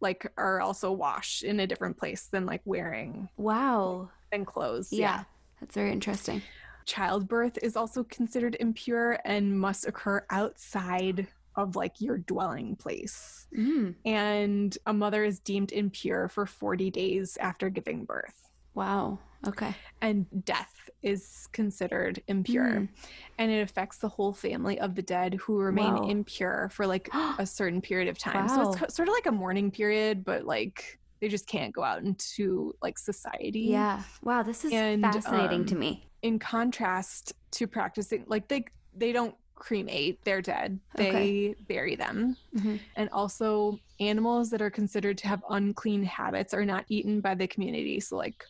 like 0.00 0.26
are 0.36 0.60
also 0.60 0.90
washed 0.92 1.44
in 1.44 1.60
a 1.60 1.66
different 1.66 1.96
place 1.96 2.26
than 2.26 2.44
like 2.44 2.60
wearing 2.64 3.28
Wow. 3.36 4.10
than 4.32 4.44
clothes. 4.44 4.92
Yeah. 4.92 5.24
That's 5.60 5.74
very 5.76 5.92
interesting. 5.92 6.42
Childbirth 6.86 7.58
is 7.62 7.76
also 7.76 8.04
considered 8.04 8.56
impure 8.60 9.18
and 9.24 9.58
must 9.58 9.86
occur 9.86 10.26
outside 10.28 11.26
of 11.56 11.76
like 11.76 12.00
your 12.00 12.18
dwelling 12.18 12.76
place. 12.76 13.46
Mm. 13.56 13.94
And 14.04 14.76
a 14.86 14.92
mother 14.92 15.24
is 15.24 15.38
deemed 15.38 15.72
impure 15.72 16.28
for 16.28 16.44
40 16.46 16.90
days 16.90 17.38
after 17.40 17.70
giving 17.70 18.04
birth. 18.04 18.43
Wow. 18.74 19.18
Okay. 19.46 19.74
And 20.00 20.26
death 20.44 20.72
is 21.02 21.46
considered 21.52 22.22
impure. 22.28 22.64
Mm. 22.66 22.88
And 23.38 23.50
it 23.50 23.60
affects 23.62 23.98
the 23.98 24.08
whole 24.08 24.32
family 24.32 24.78
of 24.80 24.94
the 24.94 25.02
dead 25.02 25.34
who 25.34 25.58
remain 25.58 25.94
Wow. 25.96 26.08
impure 26.08 26.70
for 26.72 26.86
like 26.86 27.10
a 27.38 27.46
certain 27.46 27.80
period 27.80 28.08
of 28.08 28.18
time. 28.18 28.48
So 28.48 28.72
it's 28.84 28.94
sort 28.96 29.08
of 29.08 29.14
like 29.14 29.26
a 29.26 29.32
mourning 29.32 29.70
period, 29.70 30.24
but 30.24 30.44
like 30.44 30.98
they 31.20 31.28
just 31.28 31.46
can't 31.46 31.74
go 31.74 31.82
out 31.82 32.02
into 32.02 32.74
like 32.82 32.98
society. 32.98 33.60
Yeah. 33.60 34.02
Wow. 34.22 34.42
This 34.42 34.64
is 34.64 34.72
And, 34.72 35.02
fascinating 35.02 35.64
to 35.66 35.74
um, 35.74 35.80
me. 35.80 36.08
in 36.22 36.38
contrast 36.38 37.32
to 37.52 37.66
practicing 37.66 38.24
like 38.26 38.48
they 38.48 38.64
they 38.96 39.12
don't 39.12 39.34
cremate 39.56 40.18
their 40.24 40.42
dead 40.42 40.80
they 40.96 41.08
Okay. 41.08 41.54
bury 41.68 41.94
them 41.94 42.36
Mhm. 42.56 42.80
and 42.96 43.08
also 43.10 43.78
animals 44.00 44.50
that 44.50 44.60
are 44.60 44.70
considered 44.70 45.16
to 45.18 45.28
have 45.28 45.42
unclean 45.50 46.02
habits 46.02 46.52
are 46.52 46.64
not 46.64 46.84
eaten 46.88 47.20
by 47.20 47.34
the 47.36 47.46
community 47.46 48.00
so 48.00 48.16
like 48.16 48.42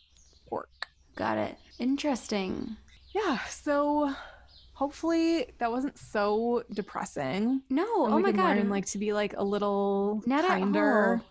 Got 1.15 1.37
it. 1.37 1.57
Interesting. 1.79 2.77
yeah 3.13 3.37
so 3.49 4.13
hopefully 4.73 5.45
that 5.59 5.71
wasn't 5.71 5.97
so 5.97 6.63
depressing 6.73 7.61
No. 7.69 8.05
And 8.05 8.13
oh 8.13 8.19
my 8.19 8.31
god. 8.31 8.57
learn 8.57 8.69
like 8.69 8.85
to 8.87 8.97
be 8.97 9.13
like 9.13 9.33
a 9.37 9.43
little 9.43 10.21
Not 10.25 10.45
kinder. 10.45 11.21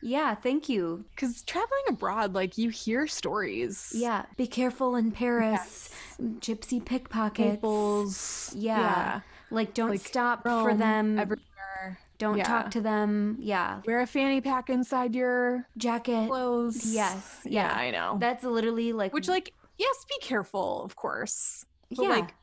Yeah. 0.00 0.34
Thank 0.36 0.68
you. 0.68 1.04
because 1.14 1.42
traveling 1.42 1.82
abroad 1.88 2.34
like 2.34 2.56
you 2.58 2.70
hear 2.70 3.06
stories 3.06 3.92
Yeah. 3.94 4.24
Be 4.36 4.46
careful 4.46 4.94
in 4.96 5.10
Paris. 5.12 5.90
Gypsy 6.20 6.84
pickpockets. 6.84 7.54
Naples 7.54 8.52
Yeah. 8.56 9.20
Like 9.50 9.74
don't 9.74 9.90
Like, 9.90 10.00
stop 10.06 10.42
for 10.44 10.74
them. 10.74 11.18
everywhere 11.18 11.44
don't 12.18 12.36
yeah. 12.38 12.44
talk 12.44 12.70
to 12.72 12.80
them. 12.80 13.36
Yeah. 13.40 13.80
wear 13.86 14.00
a 14.00 14.06
fanny 14.06 14.40
pack 14.40 14.70
inside 14.70 15.14
your 15.14 15.66
Jacket. 15.76 16.28
clothes. 16.28 16.84
Yes, 16.84 17.40
Yeah, 17.44 17.72
yeah. 17.72 17.78
I 17.78 17.90
know. 17.90 18.16
That's 18.20 18.44
literally 18.44 18.92
like 18.92 19.12
Which, 19.14 19.28
like, 19.28 19.54
yes, 19.78 20.04
be 20.08 20.18
careful, 20.20 20.82
of 20.84 20.96
course. 20.96 21.64
but, 21.90 22.02
yeah. 22.02 22.08
like, 22.10 22.34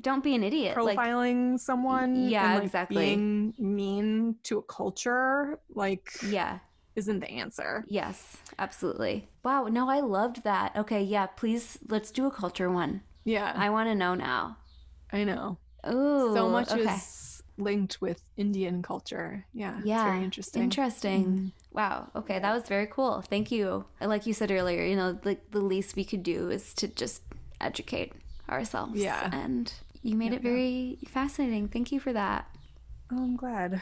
don't 0.00 0.24
be 0.24 0.34
an 0.34 0.42
idiot. 0.42 0.76
Like 0.82 0.96
Profiling 0.96 1.60
someone, 1.60 2.28
yeah, 2.28 2.46
and, 2.46 2.54
like, 2.54 2.64
exactly. 2.64 3.04
being 3.04 3.54
mean 3.58 4.36
to 4.44 4.58
a 4.58 4.62
culture, 4.62 5.58
like, 5.74 6.10
yeah. 6.26 6.58
isn't 6.96 7.20
the 7.20 7.30
answer. 7.30 7.84
Yes, 7.88 8.38
absolutely. 8.58 9.28
Wow, 9.44 9.64
no, 9.64 9.90
I 9.90 10.00
loved 10.00 10.44
that. 10.44 10.74
Okay, 10.76 11.02
yeah, 11.02 11.26
please 11.26 11.78
let's 11.88 12.10
do 12.10 12.26
a 12.26 12.30
culture 12.30 12.70
one. 12.70 13.02
Yeah, 13.24 13.52
I 13.54 13.68
want 13.68 13.88
to 13.88 13.94
know 13.94 14.14
now. 14.14 14.56
I 15.12 15.24
know. 15.24 15.58
Ooh, 15.86 16.32
so 16.32 16.48
much 16.48 16.70
okay. 16.70 16.94
is 16.94 17.31
linked 17.62 18.00
with 18.00 18.22
Indian 18.36 18.82
culture. 18.82 19.46
Yeah, 19.54 19.80
yeah, 19.84 19.94
it's 20.04 20.12
very 20.12 20.24
interesting. 20.24 20.62
Interesting. 20.62 21.24
Mhm. 21.26 21.52
Wow. 21.72 22.10
Okay, 22.14 22.38
that 22.38 22.52
was 22.52 22.68
very 22.68 22.86
cool. 22.86 23.22
Thank 23.22 23.50
you. 23.50 23.84
Like 24.00 24.26
you 24.26 24.34
said 24.34 24.50
earlier, 24.50 24.84
you 24.84 24.96
know, 24.96 25.18
like 25.24 25.50
the 25.52 25.60
least 25.60 25.96
we 25.96 26.04
could 26.04 26.22
do 26.22 26.50
is 26.50 26.74
to 26.74 26.88
just 26.88 27.22
educate 27.60 28.12
ourselves. 28.50 29.00
Yeah. 29.00 29.30
And 29.32 29.72
you 30.02 30.16
made 30.16 30.32
Yeah, 30.32 30.38
it 30.38 30.42
very 30.42 30.98
fascinating. 31.06 31.68
Thank 31.68 31.92
you 31.92 32.00
for 32.00 32.12
that. 32.12 32.46
Oh, 33.10 33.16
I'm 33.22 33.36
glad. 33.36 33.80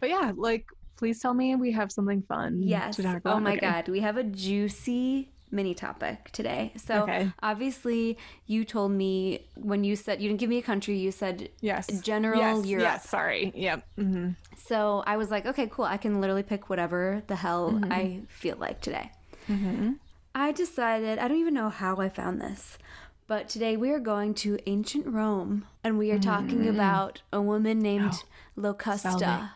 But 0.00 0.08
yeah, 0.10 0.32
like, 0.36 0.66
please 0.96 1.20
tell 1.20 1.32
me 1.34 1.54
we 1.56 1.72
have 1.72 1.90
something 1.92 2.22
fun 2.22 2.60
Yes. 2.62 2.96
to 2.96 3.02
talk 3.02 3.18
about. 3.18 3.36
Oh 3.36 3.40
my 3.40 3.52
Okay. 3.56 3.60
God. 3.60 3.88
We 3.88 4.00
have 4.00 4.16
a 4.18 4.24
juicy 4.24 5.32
mini 5.50 5.74
topic 5.74 6.30
today. 6.32 6.72
So 6.76 7.02
Okay. 7.02 7.30
obviously, 7.42 8.16
you 8.46 8.64
told 8.64 8.92
me 8.92 9.46
when 9.56 9.84
you 9.84 9.96
said 9.96 10.20
you 10.20 10.28
didn't 10.28 10.40
give 10.40 10.50
me 10.50 10.58
a 10.58 10.62
country, 10.62 10.96
you 10.98 11.10
said 11.12 11.48
Yes. 11.60 11.88
general 12.02 12.38
yes, 12.60 12.66
Europe. 12.66 12.84
Yes, 12.84 13.08
sorry. 13.08 13.52
Yep. 13.54 13.84
hmm 13.96 14.28
So 14.56 15.02
I 15.06 15.16
was 15.16 15.30
like, 15.30 15.46
okay, 15.46 15.66
cool. 15.66 15.84
I 15.84 15.96
can 15.96 16.20
literally 16.20 16.42
pick 16.42 16.68
whatever 16.70 17.22
the 17.26 17.36
hell 17.36 17.72
Mm-hmm. 17.74 17.92
I 17.92 18.20
feel 18.28 18.56
like 18.56 18.80
today. 18.80 19.10
hmm 19.46 19.92
I 20.34 20.52
decided, 20.52 21.18
I 21.18 21.26
don't 21.26 21.38
even 21.40 21.54
know 21.54 21.70
how 21.70 21.96
I 21.96 22.08
found 22.08 22.40
this, 22.40 22.78
but 23.26 23.48
today 23.48 23.76
we 23.76 23.90
are 23.90 23.98
going 23.98 24.34
to 24.34 24.58
ancient 24.66 25.06
Rome 25.06 25.66
and 25.82 25.98
we 25.98 26.12
are 26.12 26.18
talking 26.18 26.68
about 26.68 27.22
a 27.32 27.40
woman 27.42 27.80
named 27.80 28.12
Mm. 28.12 28.22
Oh, 28.54 28.60
Locusta. 28.62 29.50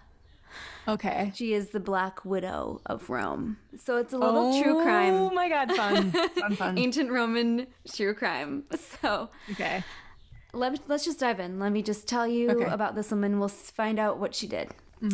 Okay. 0.86 1.32
She 1.34 1.54
is 1.54 1.70
the 1.70 1.80
Black 1.80 2.24
Widow 2.24 2.80
of 2.86 3.08
Rome. 3.10 3.56
So 3.82 3.96
it's 3.96 4.12
a 4.12 4.18
little 4.18 4.60
true 4.62 4.82
crime. 4.82 5.14
Oh 5.14 5.30
my 5.30 5.48
god, 5.48 5.72
fun. 5.72 6.10
fun, 6.40 6.56
fun. 6.56 6.78
Ancient 6.78 7.10
Roman 7.10 7.66
true 7.94 8.14
crime. 8.14 8.64
So 9.00 9.30
Okay. 9.52 9.82
let, 10.52 10.78
let's 10.88 11.04
just 11.04 11.20
dive 11.20 11.40
in. 11.40 11.58
Let 11.58 11.72
me 11.72 11.82
just 11.82 12.06
tell 12.06 12.26
you 12.26 12.50
Okay. 12.50 12.64
Mm-hmm. 12.64 12.72
about 12.72 12.94
this 12.94 13.10
woman. 13.10 13.38
We'll 13.38 13.48
find 13.48 13.98
out 13.98 14.18
what 14.18 14.34
she 14.34 14.46
did, 14.46 14.70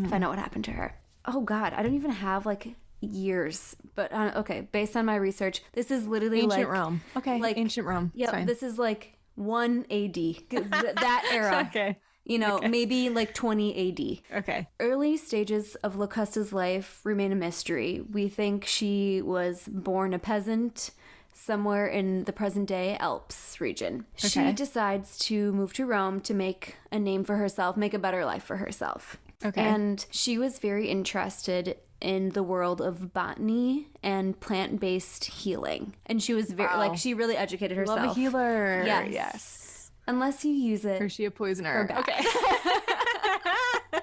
find 0.08 0.24
out 0.24 0.30
what 0.30 0.38
happened 0.38 0.64
to 0.66 0.72
her. 0.72 0.96
Oh, 1.26 1.40
God. 1.42 1.72
I 1.74 1.82
don't 1.82 1.94
even 1.94 2.10
have 2.12 2.46
like 2.46 2.74
years, 3.00 3.76
but 3.94 4.12
uh, 4.12 4.32
okay. 4.36 4.62
Based 4.72 4.96
on 4.96 5.06
my 5.06 5.16
research, 5.16 5.62
this 5.72 5.90
is 5.90 6.06
literally 6.06 6.40
Ancient 6.40 6.68
like. 6.68 6.68
Rome. 6.68 7.00
Okay. 7.16 7.38
like- 7.40 7.56
ancient 7.58 7.86
Rome. 7.86 8.10
Yeah, 8.14 8.44
this 8.44 8.62
is 8.62 8.78
like 8.78 9.16
1 9.36 9.86
AD, 9.90 10.14
that 10.50 11.28
era. 11.32 11.66
okay. 11.70 11.96
You 12.30 12.38
know, 12.38 12.60
maybe 12.60 13.08
like 13.08 13.34
20 13.34 14.22
AD. 14.30 14.38
Okay. 14.38 14.68
Early 14.78 15.16
stages 15.16 15.74
of 15.76 15.96
Locusta's 15.96 16.52
life 16.52 17.00
remain 17.02 17.32
a 17.32 17.34
mystery. 17.34 18.02
We 18.12 18.28
think 18.28 18.64
she 18.64 19.20
was 19.20 19.64
born 19.66 20.14
a 20.14 20.18
peasant 20.20 20.92
somewhere 21.32 21.86
in 21.88 22.24
the 22.24 22.32
present 22.32 22.68
day 22.68 22.96
Alps 23.00 23.60
region. 23.60 24.06
Okay. 24.24 24.28
She 24.28 24.52
decides 24.52 25.18
to 25.26 25.52
move 25.52 25.72
to 25.72 25.86
Rome 25.86 26.20
to 26.20 26.34
make 26.34 26.76
a 26.92 26.98
name 27.00 27.24
for 27.24 27.36
herself, 27.36 27.76
make 27.76 27.94
a 27.94 27.98
better 27.98 28.24
life 28.24 28.44
for 28.44 28.58
herself. 28.58 29.16
Okay. 29.44 29.62
And 29.62 30.04
she 30.10 30.38
was 30.38 30.58
very 30.58 30.88
interested 30.88 31.78
in 32.00 32.30
the 32.30 32.42
world 32.42 32.80
of 32.80 33.12
botany 33.12 33.88
and 34.02 34.38
plant-based 34.38 35.24
healing. 35.24 35.94
And 36.06 36.22
she 36.22 36.34
was 36.34 36.50
very 36.50 36.68
Wow. 36.68 36.78
like 36.78 36.96
she 36.96 37.14
really 37.14 37.36
educated 37.36 37.76
herself. 37.76 37.98
Love 38.00 38.10
a 38.10 38.14
healer. 38.14 38.82
Yes. 38.84 39.08
Yes. 39.12 39.66
Unless 40.10 40.44
you 40.44 40.50
use 40.52 40.84
it 40.84 41.00
Or 41.00 41.04
is 41.04 41.12
she 41.12 41.24
a 41.24 41.30
poisoner? 41.30 41.88
Okay. 41.98 42.20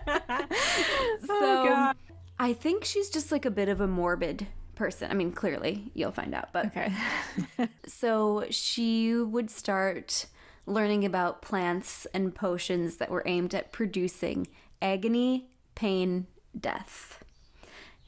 Oh, 0.09 1.17
so 1.25 1.65
Oh. 1.69 1.93
I 2.39 2.53
think 2.53 2.85
she's 2.85 3.09
just 3.09 3.31
like 3.31 3.45
a 3.45 3.51
bit 3.51 3.67
of 3.67 3.81
a 3.81 3.87
morbid 3.87 4.47
person. 4.75 5.09
I 5.11 5.13
mean, 5.15 5.31
clearly 5.31 5.91
you'll 5.93 6.11
find 6.11 6.33
out. 6.33 6.53
But 6.53 6.67
Okay. 6.67 6.93
so 7.87 8.45
she 8.49 9.13
would 9.15 9.49
start 9.49 10.27
learning 10.65 11.03
about 11.05 11.41
plants 11.41 12.05
and 12.13 12.33
potions 12.33 12.97
that 12.97 13.09
were 13.09 13.23
aimed 13.25 13.53
at 13.55 13.71
producing 13.71 14.47
agony, 14.81 15.49
pain, 15.75 16.27
death. 16.57 17.23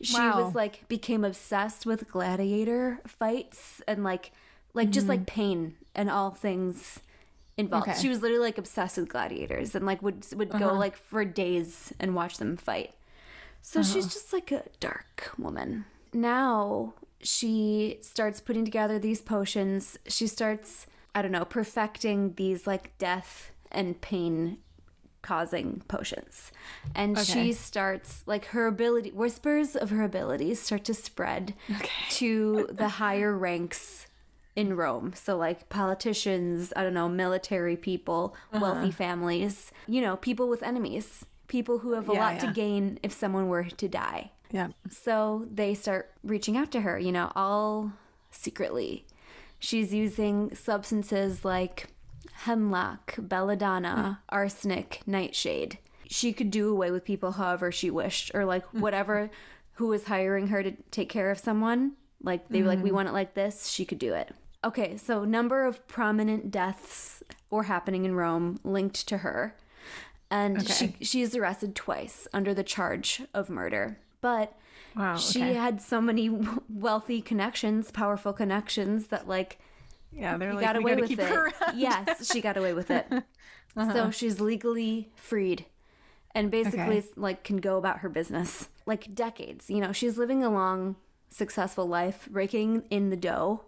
She 0.02 0.18
Wow. 0.18 0.46
was 0.46 0.56
like 0.56 0.88
became 0.88 1.26
obsessed 1.26 1.86
with 1.86 2.10
gladiator 2.10 3.02
fights 3.06 3.82
and 3.88 4.04
like 4.04 4.32
like 4.74 4.92
just 4.92 5.06
mm-hmm. 5.06 5.12
like 5.12 5.26
pain 5.26 5.76
and 5.96 6.10
all 6.10 6.32
things 6.32 7.00
involved. 7.60 7.90
Okay. 7.90 8.00
She 8.02 8.10
was 8.10 8.22
literally 8.22 8.44
like 8.46 8.58
obsessed 8.58 8.98
with 8.98 9.10
gladiators 9.10 9.76
and 9.76 9.86
like 9.86 10.02
would 10.02 10.26
would 10.36 10.50
Uh-huh. 10.52 10.60
go 10.60 10.74
like 10.78 10.96
for 10.98 11.24
days 11.26 11.94
and 12.00 12.16
watch 12.16 12.38
them 12.38 12.58
fight. 12.58 12.94
So 13.62 13.82
she's 13.84 14.06
Uh-huh. 14.06 14.14
just 14.14 14.34
like 14.34 14.52
a 14.52 14.64
dark 14.80 15.32
woman. 15.38 15.86
Now 16.14 16.94
she 17.22 17.98
starts 18.02 18.40
putting 18.40 18.66
together 18.66 18.98
these 18.98 19.22
potions. 19.22 19.98
She 20.08 20.26
starts, 20.28 20.88
I 21.14 21.22
don't 21.22 21.32
know, 21.34 21.46
perfecting 21.46 22.34
these 22.36 22.66
like 22.66 22.98
death 22.98 23.52
and 23.72 24.00
pain 24.02 24.58
causing 25.22 25.84
potions. 25.90 26.52
And 26.96 27.18
Okay. 27.18 27.24
she 27.24 27.54
starts 27.54 28.24
like 28.26 28.46
her 28.56 28.68
ability 28.68 29.12
whispers 29.12 29.76
of 29.76 29.90
her 29.90 30.02
abilities 30.04 30.62
start 30.62 30.86
to 30.86 30.94
spread 30.94 31.54
to 32.12 32.68
the 32.72 32.88
higher 32.88 33.38
ranks 33.38 34.08
in 34.60 34.76
Rome. 34.76 35.14
So 35.16 35.38
like 35.38 35.70
politicians, 35.70 36.74
I 36.76 36.84
don't 36.84 36.94
know, 36.94 37.08
military 37.08 37.78
people, 37.78 38.36
Uh-huh. 38.52 38.62
wealthy 38.62 38.92
families, 38.92 39.72
you 39.88 40.02
know, 40.02 40.18
people 40.18 40.50
with 40.50 40.62
enemies, 40.64 41.26
people 41.48 41.80
who 41.80 41.94
have 41.94 42.10
a 42.10 42.14
Yeah, 42.14 42.20
lot 42.20 42.40
to 42.42 42.52
gain 42.52 43.00
if 43.02 43.14
someone 43.14 43.48
were 43.48 43.64
to 43.64 43.88
die. 43.88 44.32
yeah. 44.52 44.70
So 44.90 45.46
they 45.50 45.76
start 45.76 46.12
reaching 46.24 46.58
out 46.58 46.72
to 46.72 46.82
her, 46.82 46.98
you 46.98 47.12
know, 47.12 47.32
all 47.36 47.94
secretly. 48.32 49.06
She's 49.60 49.94
using 49.94 50.56
substances 50.56 51.46
like 51.46 51.88
hemlock, 52.46 53.16
belladonna, 53.18 54.20
hmm. 54.30 54.36
arsenic, 54.36 55.02
nightshade. 55.06 55.78
She 56.08 56.34
could 56.34 56.50
do 56.50 56.70
away 56.72 56.90
with 56.92 57.06
people 57.06 57.34
however 57.34 57.72
she 57.72 57.90
wished, 57.92 58.32
or 58.34 58.44
like 58.46 58.66
hmm. 58.66 58.82
whatever 58.82 59.30
who 59.74 59.88
was 59.88 60.06
hiring 60.06 60.48
her 60.48 60.62
to 60.64 60.72
take 60.92 61.10
care 61.10 61.32
of 61.32 61.40
someone. 61.40 61.94
Like 62.22 62.50
they 62.50 62.62
were 62.62 62.68
like, 62.68 62.80
we 62.80 62.90
mm-hmm. 62.90 62.96
want 62.96 63.10
it 63.10 63.14
like 63.14 63.34
this, 63.34 63.68
she 63.68 63.86
could 63.86 64.00
do 64.00 64.14
it. 64.14 64.34
Okay, 64.64 64.98
so 64.98 65.24
number 65.24 65.66
of 65.66 65.88
prominent 65.88 66.52
deaths 66.52 67.24
were 67.50 67.64
happening 67.64 68.06
in 68.06 68.16
Rome 68.16 68.60
linked 68.64 69.08
to 69.08 69.20
her. 69.20 69.56
And 70.30 70.60
Okay. 70.62 70.96
she 71.00 71.06
she 71.06 71.22
is 71.22 71.36
arrested 71.36 71.76
twice 71.76 72.28
under 72.34 72.54
the 72.54 72.64
charge 72.64 73.22
of 73.34 73.50
murder. 73.50 73.98
But 74.22 74.56
Wow. 74.96 75.16
she 75.18 75.54
had 75.54 75.82
so 75.82 76.02
many 76.02 76.30
wealthy 76.70 77.22
connections, 77.22 77.90
powerful 77.92 78.34
connections 78.34 79.08
that 79.08 79.28
like 79.28 79.60
yeah, 80.12 80.38
they're 80.38 80.54
like, 80.54 80.62
got 80.62 80.76
away 80.76 80.96
with 80.96 81.10
keep 81.10 81.20
it. 81.20 81.30
her 81.30 81.52
yes, 81.76 82.30
she 82.32 82.42
got 82.42 82.58
away 82.58 82.74
with 82.74 82.92
it. 82.92 83.06
So 83.76 83.82
uh-huh. 83.82 84.12
she's 84.12 84.42
legally 84.42 85.10
freed 85.16 85.66
and 86.36 86.52
basically 86.52 86.98
Okay. 86.98 87.04
like 87.16 87.44
can 87.44 87.58
go 87.58 87.78
about 87.78 88.00
her 88.00 88.10
business. 88.10 88.68
Like 88.86 89.14
decades, 89.14 89.70
you 89.70 89.80
know, 89.80 89.92
she's 89.94 90.18
living 90.18 90.44
a 90.44 90.50
long 90.50 90.96
successful 91.30 91.86
life, 91.86 92.28
raking 92.32 92.84
in 92.90 93.10
the 93.12 93.16
dough, 93.16 93.62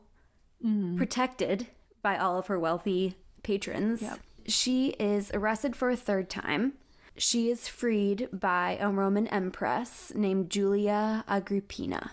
Mm-hmm. 0.66 0.98
protected 0.98 1.68
by 2.04 2.18
all 2.18 2.38
of 2.38 2.48
her 2.48 2.60
wealthy 2.60 3.16
patrons. 3.42 4.04
She 4.46 4.90
is 5.00 5.32
arrested 5.34 5.76
for 5.76 5.90
a 5.90 5.96
third 5.96 6.30
time. 6.30 6.74
She 7.18 7.50
is 7.50 7.68
freed 7.68 8.30
by 8.32 8.78
a 8.80 8.90
Roman 8.90 9.28
empress 9.28 10.12
named 10.16 10.50
Julia 10.50 11.24
Agrippina. 11.28 12.12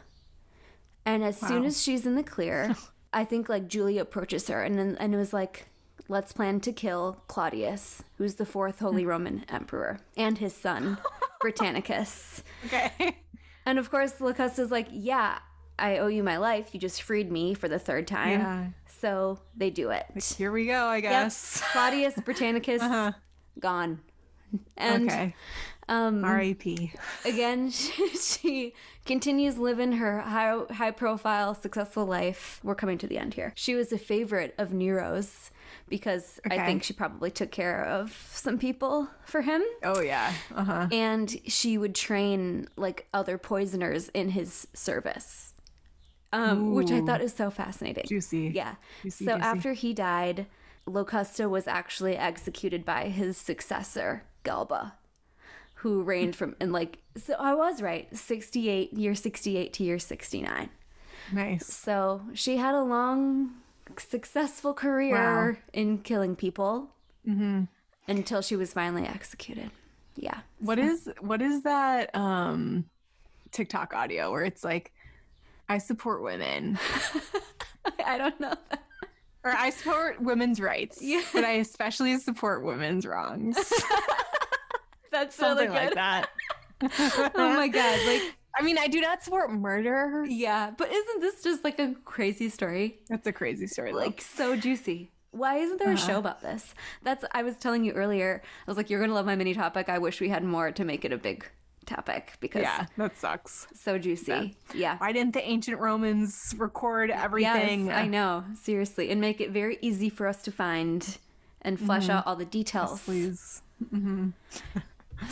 And 1.05 1.23
as 1.23 1.39
soon 1.39 1.65
as 1.65 1.83
she's 1.83 2.05
in 2.05 2.15
the 2.15 2.23
clear, 2.23 2.75
I 3.13 3.25
think 3.25 3.49
like 3.49 3.69
Julia 3.69 4.03
approaches 4.03 4.49
her 4.49 4.63
and 4.63 4.79
and 4.99 5.15
it 5.15 5.19
was 5.19 5.33
like, 5.33 5.67
let's 6.09 6.33
plan 6.33 6.61
to 6.61 6.73
kill 6.73 7.23
Claudius, 7.29 8.03
who's 8.17 8.35
the 8.37 8.47
fourth 8.47 8.81
Holy 8.81 9.05
mm. 9.05 9.09
Roman 9.09 9.45
Emperor, 9.49 10.01
and 10.17 10.39
his 10.39 10.55
son, 10.55 10.99
Britannicus. 11.41 12.43
Okay. 12.67 13.17
And 13.65 13.79
of 13.79 13.91
course, 13.91 14.21
Locusta's 14.21 14.71
like, 14.71 14.89
yeah, 14.91 15.39
I 15.79 15.99
owe 15.99 16.09
you 16.09 16.23
my 16.23 16.37
life. 16.39 16.71
You 16.75 16.81
just 16.81 17.03
freed 17.03 17.31
me 17.31 17.55
for 17.55 17.69
the 17.69 17.79
third 17.79 18.07
time. 18.07 18.41
Yeah. 18.41 18.67
So 19.01 19.39
they 19.57 19.71
do 19.71 19.91
it. 19.91 20.07
Here 20.37 20.51
we 20.51 20.67
go, 20.67 20.87
I 20.87 20.97
Yep. 20.97 21.03
guess. 21.03 21.63
Claudius 21.73 22.15
Britannicus 22.15 23.15
gone. 23.61 24.01
And 24.77 25.09
okay. 25.11 25.35
um, 25.89 26.25
R.I.P. 26.25 26.93
again, 27.25 27.71
she, 27.71 28.09
she 28.17 28.75
continues 29.05 29.59
living 29.59 29.93
her 29.93 30.21
high, 30.21 30.59
high 30.73 30.91
profile, 30.91 31.55
successful 31.55 32.07
life. 32.07 32.59
We're 32.65 32.75
coming 32.75 32.99
to 32.99 33.07
the 33.07 33.19
end 33.19 33.35
here. 33.35 33.53
She 33.55 33.75
was 33.75 33.93
a 33.93 33.99
favorite 33.99 34.55
of 34.59 34.73
Nero's 34.73 35.51
because 35.89 36.41
I 36.51 36.65
think 36.67 36.83
she 36.83 36.93
probably 36.93 37.31
took 37.31 37.51
care 37.51 37.85
of 37.85 38.11
some 38.33 38.59
people 38.59 39.09
for 39.27 39.43
him. 39.43 39.63
Oh 39.83 40.01
yeah. 40.01 40.33
Uh 40.55 40.65
huh. 40.65 40.89
And 40.93 41.35
she 41.47 41.77
would 41.79 41.95
train 41.95 42.69
like 42.77 43.07
other 43.15 43.37
poisoners 43.39 44.09
in 44.11 44.31
his 44.31 44.67
service, 44.75 45.55
um, 46.33 46.75
which 46.75 46.91
I 46.91 47.01
thought 47.01 47.21
is 47.21 47.33
so 47.33 47.51
fascinating. 47.51 48.05
Juicy. 48.07 48.53
Yeah. 48.55 48.75
Juicy, 49.03 49.25
so 49.25 49.33
juicy. 49.37 49.43
after 49.47 49.73
he 49.73 49.95
died, 49.95 50.47
Locusta 50.87 51.49
was 51.49 51.67
actually 51.67 52.17
executed 52.17 52.85
by 52.85 53.09
his 53.09 53.37
successor, 53.37 54.25
Galba, 54.45 54.95
who 55.77 56.03
reigned 56.03 56.35
from 56.37 56.57
and 56.61 56.73
like 56.73 56.99
so 57.17 57.35
I 57.39 57.55
was 57.55 57.81
right, 57.83 58.09
68 58.17 58.93
year 58.93 59.15
68 59.15 59.73
to 59.75 59.85
year 59.85 59.99
69. 59.99 60.71
Nice. 61.33 61.67
So 61.67 62.23
she 62.35 62.57
had 62.57 62.75
a 62.75 62.83
long 62.83 63.51
successful 63.99 64.75
career 64.75 65.15
Wow. 65.15 65.57
in 65.73 65.99
killing 65.99 66.37
people 66.37 66.91
until 68.07 68.41
she 68.43 68.57
was 68.57 68.73
finally 68.73 69.05
executed. 69.07 69.71
Yeah. 70.17 70.41
What 70.61 70.79
is 70.79 71.09
what 71.21 71.43
is 71.43 71.63
that 71.63 72.15
um 72.15 72.87
TikTok 73.51 73.95
audio 73.95 74.31
where 74.33 74.45
it's 74.45 74.65
like 74.65 74.93
I 75.69 75.79
support 75.79 76.23
women 76.23 76.79
I 78.05 78.19
don't 78.19 78.39
know. 78.41 78.55
or 79.45 79.53
I 79.53 79.71
support 79.71 80.21
women's 80.21 80.61
rights, 80.61 80.99
Yeah. 81.01 81.23
but 81.33 81.45
I 81.45 81.53
especially 81.53 82.17
support 82.19 82.65
women's 82.65 83.07
wrongs. 83.07 83.57
That's 85.11 85.37
Something 85.37 85.71
like 85.71 85.95
that. 85.95 86.29
oh 86.83 87.55
my 87.55 87.69
god, 87.69 87.99
like 88.07 88.35
I 88.59 88.63
mean, 88.63 88.79
I 88.79 88.89
do 88.89 89.01
not 89.01 89.23
support 89.23 89.51
murder. 89.51 90.25
yeah, 90.29 90.71
but 90.77 90.91
isn't 90.93 91.21
this 91.21 91.43
just 91.43 91.65
like 91.65 91.79
a 91.79 91.95
crazy 92.05 92.49
story? 92.49 93.01
That's 93.09 93.27
a 93.27 93.33
crazy 93.33 93.67
story. 93.67 93.93
Though. 93.93 93.99
like 93.99 94.21
so 94.21 94.57
juicy. 94.57 95.13
Why 95.31 95.57
isn't 95.59 95.79
there 95.79 95.91
a 95.91 95.95
uh-huh. 95.95 96.07
show 96.07 96.19
about 96.19 96.41
this? 96.41 96.75
That's 97.03 97.25
I 97.33 97.43
was 97.43 97.57
telling 97.57 97.85
you 97.85 97.93
earlier. 97.93 98.43
I 98.67 98.71
was 98.71 98.77
like, 98.77 98.91
you're 98.91 99.01
gonna 99.01 99.15
love 99.15 99.27
my 99.27 99.37
mini 99.37 99.55
topic. 99.55 99.89
I 99.89 99.99
wish 99.99 100.21
we 100.21 100.29
had 100.29 100.45
more 100.45 100.73
to 100.73 100.85
make 100.85 101.05
it 101.05 101.13
a 101.13 101.19
big 101.19 101.49
topic 101.89 102.35
because 102.41 102.63
yeah, 102.63 102.87
that 102.97 103.17
sucks. 103.17 103.67
so 103.75 103.99
juicy. 103.99 104.57
Yeah. 104.75 104.99
Why 104.99 105.13
didn't 105.13 105.33
the 105.35 105.43
ancient 105.49 105.79
Romans 105.81 106.55
record 106.59 107.11
everything? 107.11 107.87
Yes, 107.87 107.97
I 107.97 108.07
know. 108.07 108.45
Seriously, 108.55 109.11
and 109.11 109.21
make 109.21 109.41
it 109.41 109.51
very 109.51 109.79
easy 109.81 110.09
for 110.11 110.27
us 110.27 110.43
to 110.43 110.53
find 110.53 111.19
and 111.63 111.79
flesh 111.81 112.09
out 112.09 112.27
all 112.27 112.37
the 112.37 112.45
details. 112.45 113.03
Please. 113.03 113.63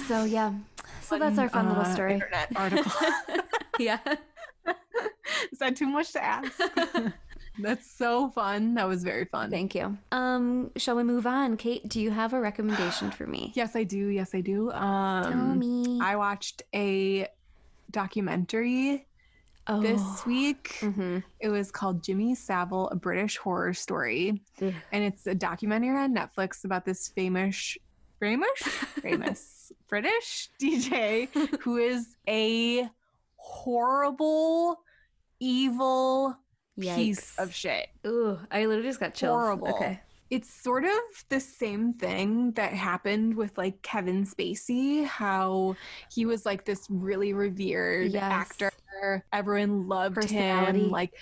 So 0.09 0.25
yeah. 0.25 0.53
So 1.03 1.19
that's 1.19 1.39
our 1.39 1.49
fun 1.49 1.69
little 1.69 1.85
Uh, 1.85 1.95
story. 1.95 2.15
Internet 2.15 2.49
article. 2.57 2.93
Yeah. 3.79 3.99
Is 5.53 5.59
that 5.59 5.77
too 5.77 5.87
much 5.87 6.13
to 6.13 6.25
ask? 6.25 6.51
That's 7.59 7.91
so 7.91 8.31
fun. 8.31 8.75
That 8.75 8.89
was 8.89 9.03
very 9.03 9.25
fun. 9.25 9.51
Thank 9.51 9.75
you. 9.75 9.97
Um, 10.13 10.71
shall 10.77 10.97
we 10.97 11.03
move 11.03 11.27
on? 11.27 11.57
Kate, 11.57 11.89
do 11.89 12.01
you 12.01 12.11
have 12.11 12.33
a 12.33 12.41
recommendation 12.41 13.11
for 13.11 13.27
me? 13.27 13.53
Yes, 13.55 13.75
I 13.75 13.85
do. 13.85 14.09
Yes, 14.09 14.35
I 14.35 14.41
do. 14.41 14.71
Um, 14.73 15.33
Tell 15.33 15.55
me. 15.55 15.99
I 16.03 16.17
watched 16.17 16.63
a 16.75 17.27
documentary 17.91 19.07
oh. 19.67 19.81
this 19.81 20.27
week. 20.27 20.77
Mm-hmm. 20.81 21.19
It 21.41 21.49
was 21.49 21.71
called 21.71 22.03
Jimmy 22.03 22.35
Savile, 22.35 22.89
a 22.89 22.97
British 22.97 23.39
horror 23.39 23.73
story. 23.73 24.43
And 24.61 25.05
it's 25.05 25.27
a 25.27 25.35
documentary 25.35 25.97
on 25.97 26.15
Netflix 26.15 26.65
about 26.65 26.85
this 26.85 27.09
famous 27.09 27.79
famous, 28.21 28.63
famous 29.03 29.73
British 29.89 30.51
DJ 30.61 31.29
who 31.61 31.77
is 31.77 32.17
a 32.29 32.89
horrible, 33.37 34.81
evil 35.41 36.37
piece 36.79 37.37
of 37.39 37.55
shit. 37.55 37.89
Ooh, 38.07 38.39
I 38.51 38.67
literally 38.67 38.89
just 38.89 39.01
got 39.01 39.15
chills. 39.15 39.33
Horrible. 39.41 39.69
Okay. 39.69 40.01
It's 40.29 40.53
sort 40.53 40.85
of 40.85 40.91
the 41.29 41.39
same 41.39 41.93
thing 41.95 42.51
that 42.53 42.73
happened 42.73 43.37
with 43.37 43.57
like 43.57 43.81
Kevin 43.83 44.25
Spacey, 44.27 45.05
how 45.05 45.77
he 46.13 46.27
was 46.27 46.45
like 46.45 46.65
this 46.65 46.87
really 46.91 47.33
revered 47.33 48.11
Yes. 48.11 48.23
actor. 48.23 48.73
Everyone 49.33 49.87
loved 49.87 50.25
him, 50.25 50.91
like 50.91 51.13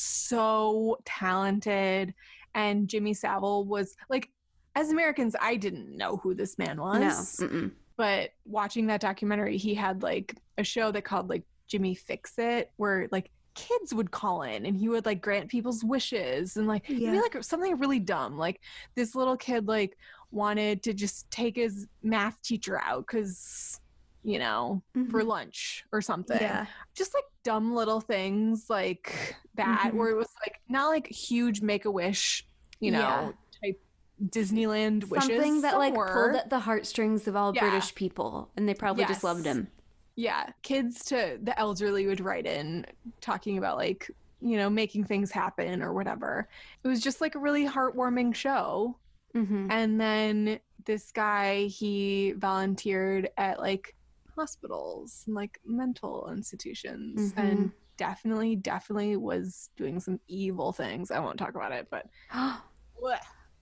so 0.00 0.98
talented. 1.04 2.14
And 2.54 2.88
Jimmy 2.88 3.12
Savile 3.14 3.64
was 3.66 3.94
like, 4.08 4.30
as 4.74 4.90
Americans, 4.90 5.36
I 5.40 5.56
didn't 5.56 5.94
know 5.96 6.16
who 6.16 6.34
this 6.34 6.56
man 6.58 6.80
was 6.80 7.38
No. 7.40 7.46
Mm-mm. 7.46 7.70
but 7.98 8.30
watching 8.46 8.86
that 8.86 9.00
documentary 9.00 9.56
he 9.58 9.74
had 9.74 10.02
like 10.02 10.34
a 10.58 10.64
show 10.64 10.90
that 10.92 11.02
called 11.02 11.28
like 11.30 11.42
jimmy 11.66 11.94
fix 11.94 12.34
it 12.38 12.70
where 12.76 13.08
like 13.10 13.30
kids 13.56 13.92
would 13.94 14.10
call 14.10 14.42
in 14.42 14.66
and 14.66 14.76
he 14.76 14.88
would 14.88 15.06
like 15.06 15.20
grant 15.22 15.48
people's 15.48 15.82
wishes 15.82 16.56
and 16.56 16.68
like 16.68 16.88
Yeah. 16.88 17.10
be 17.12 17.20
like 17.20 17.42
something 17.42 17.76
really 17.78 17.98
dumb 17.98 18.36
like 18.36 18.60
this 18.94 19.14
little 19.14 19.36
kid 19.36 19.66
like 19.66 19.96
wanted 20.30 20.82
to 20.84 20.92
just 20.92 21.28
take 21.30 21.56
his 21.56 21.88
math 22.02 22.40
teacher 22.42 22.78
out 22.80 23.06
because 23.06 23.80
you 24.22 24.38
know 24.38 24.82
for 25.10 25.22
Mhm. 25.22 25.26
lunch 25.26 25.84
or 25.92 26.02
something 26.02 26.38
Yeah. 26.40 26.66
just 26.94 27.14
like 27.14 27.24
dumb 27.44 27.74
little 27.74 28.00
things 28.00 28.68
like 28.68 29.34
that 29.54 29.92
Mhm. 29.92 29.96
where 29.96 30.10
it 30.10 30.16
was 30.16 30.28
like 30.44 30.60
not 30.68 30.88
like 30.88 31.06
huge 31.08 31.62
make 31.62 31.84
a 31.86 31.90
wish 31.90 32.46
you 32.80 32.90
know 32.90 32.98
Yeah. 32.98 33.70
type 33.70 33.82
disneyland 34.30 35.08
wishes 35.10 35.28
Something 35.28 35.60
that 35.62 35.72
Some 35.72 35.78
like 35.78 35.94
pulled 35.94 36.36
at 36.36 36.50
the 36.50 36.60
heartstrings 36.60 37.26
of 37.28 37.36
all 37.36 37.52
Yeah. 37.54 37.60
British 37.60 37.94
people, 37.94 38.50
and 38.56 38.68
they 38.68 38.74
probably 38.74 39.04
just 39.04 39.22
loved 39.24 39.44
him. 39.44 39.68
Yeah 40.16 40.46
kids 40.62 41.04
to 41.04 41.38
the 41.42 41.56
elderly 41.58 42.06
would 42.06 42.20
write 42.20 42.46
in 42.46 42.84
talking 43.20 43.58
about 43.58 43.76
like 43.76 44.10
you 44.40 44.56
know 44.56 44.68
making 44.68 45.04
things 45.04 45.30
happen 45.30 45.82
or 45.82 45.92
whatever. 45.94 46.48
It 46.82 46.88
was 46.88 47.00
just 47.00 47.20
like 47.20 47.34
a 47.34 47.38
really 47.38 47.66
heartwarming 47.66 48.34
show. 48.34 48.98
Hmm 49.32 49.68
and 49.70 50.00
then 50.00 50.60
this 50.84 51.10
guy 51.12 51.64
he 51.64 52.32
volunteered 52.36 53.28
at 53.36 53.58
like 53.60 53.94
hospitals 54.34 55.24
and 55.26 55.34
like 55.34 55.58
mental 55.64 56.30
institutions 56.30 57.32
Mhm. 57.32 57.38
and 57.38 57.72
definitely 57.96 58.56
definitely 58.56 59.16
was 59.16 59.70
doing 59.76 59.98
some 60.00 60.20
evil 60.28 60.72
things. 60.72 61.10
I 61.10 61.18
won't 61.18 61.38
talk 61.38 61.54
about 61.54 61.72
it 61.72 61.88
but 61.90 62.06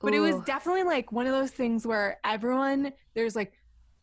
but 0.01 0.12
it 0.12 0.21
was 0.21 0.37
definitely 0.45 0.83
like 0.83 1.12
one 1.12 1.27
of 1.27 1.33
those 1.33 1.51
things 1.51 1.87
where 1.87 2.19
everyone 2.25 2.93
there's 3.14 3.35
like 3.37 3.53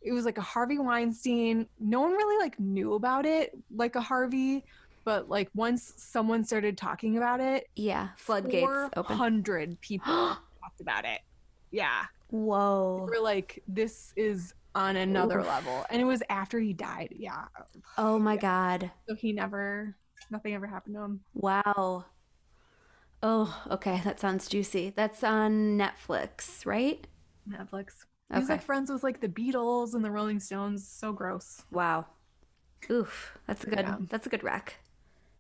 it 0.02 0.12
was 0.12 0.26
like 0.26 0.38
a 0.38 0.42
Harvey 0.42 0.80
Weinstein. 0.80 1.68
No 1.80 2.02
one 2.02 2.12
really 2.12 2.44
like 2.44 2.60
knew 2.60 2.94
about 2.94 3.26
it 3.26 3.52
like 3.74 3.96
a 3.96 4.02
Harvey, 4.02 4.66
but 5.04 5.30
like 5.30 5.50
once 5.54 5.94
someone 5.98 6.44
started 6.44 6.78
talking 6.78 7.18
about 7.18 7.40
it, 7.40 7.68
yeah, 7.76 8.10
floodgates 8.18 8.90
open. 8.96 9.16
Hundred 9.16 9.80
people 9.82 10.14
talked 10.62 10.82
about 10.82 11.06
it. 11.06 11.22
Yeah. 11.72 12.06
Whoa. 12.30 13.08
We're 13.10 13.22
like 13.22 13.62
this 13.68 14.14
is 14.16 14.54
on 14.74 14.96
another 14.96 15.40
Oof. 15.40 15.48
level. 15.48 15.86
And 15.90 16.02
it 16.02 16.06
was 16.06 16.24
after 16.30 16.60
he 16.60 16.74
died. 16.74 17.14
Yeah. 17.16 17.46
Oh 17.98 18.18
my 18.18 18.38
god. 18.38 18.92
So 19.08 19.16
he 19.16 19.34
never 19.34 19.96
nothing 20.30 20.54
ever 20.54 20.68
happened 20.68 20.96
to 20.96 21.02
him. 21.02 21.22
Wow. 21.34 22.06
Oh, 23.24 23.62
okay. 23.70 24.02
That 24.04 24.20
sounds 24.20 24.48
juicy. 24.48 24.94
That's 24.96 25.24
on 25.24 25.78
Netflix, 25.78 26.66
right? 26.66 27.06
Netflix. 27.48 28.06
He's 28.34 28.44
Okay. 28.44 28.54
like 28.54 28.62
friends 28.64 28.90
with 28.92 29.04
like 29.04 29.20
the 29.20 29.28
Beatles 29.28 29.94
and 29.94 30.04
the 30.06 30.12
Rolling 30.12 30.40
Stones. 30.40 30.88
So 30.88 31.12
gross. 31.14 31.64
Wow. 31.72 32.06
Oof. 32.90 33.38
That's 33.48 33.64
a 33.64 33.70
good. 33.70 33.80
Yeah. 33.80 33.98
That's 34.10 34.26
a 34.26 34.30
good 34.30 34.44
rec. 34.44 34.76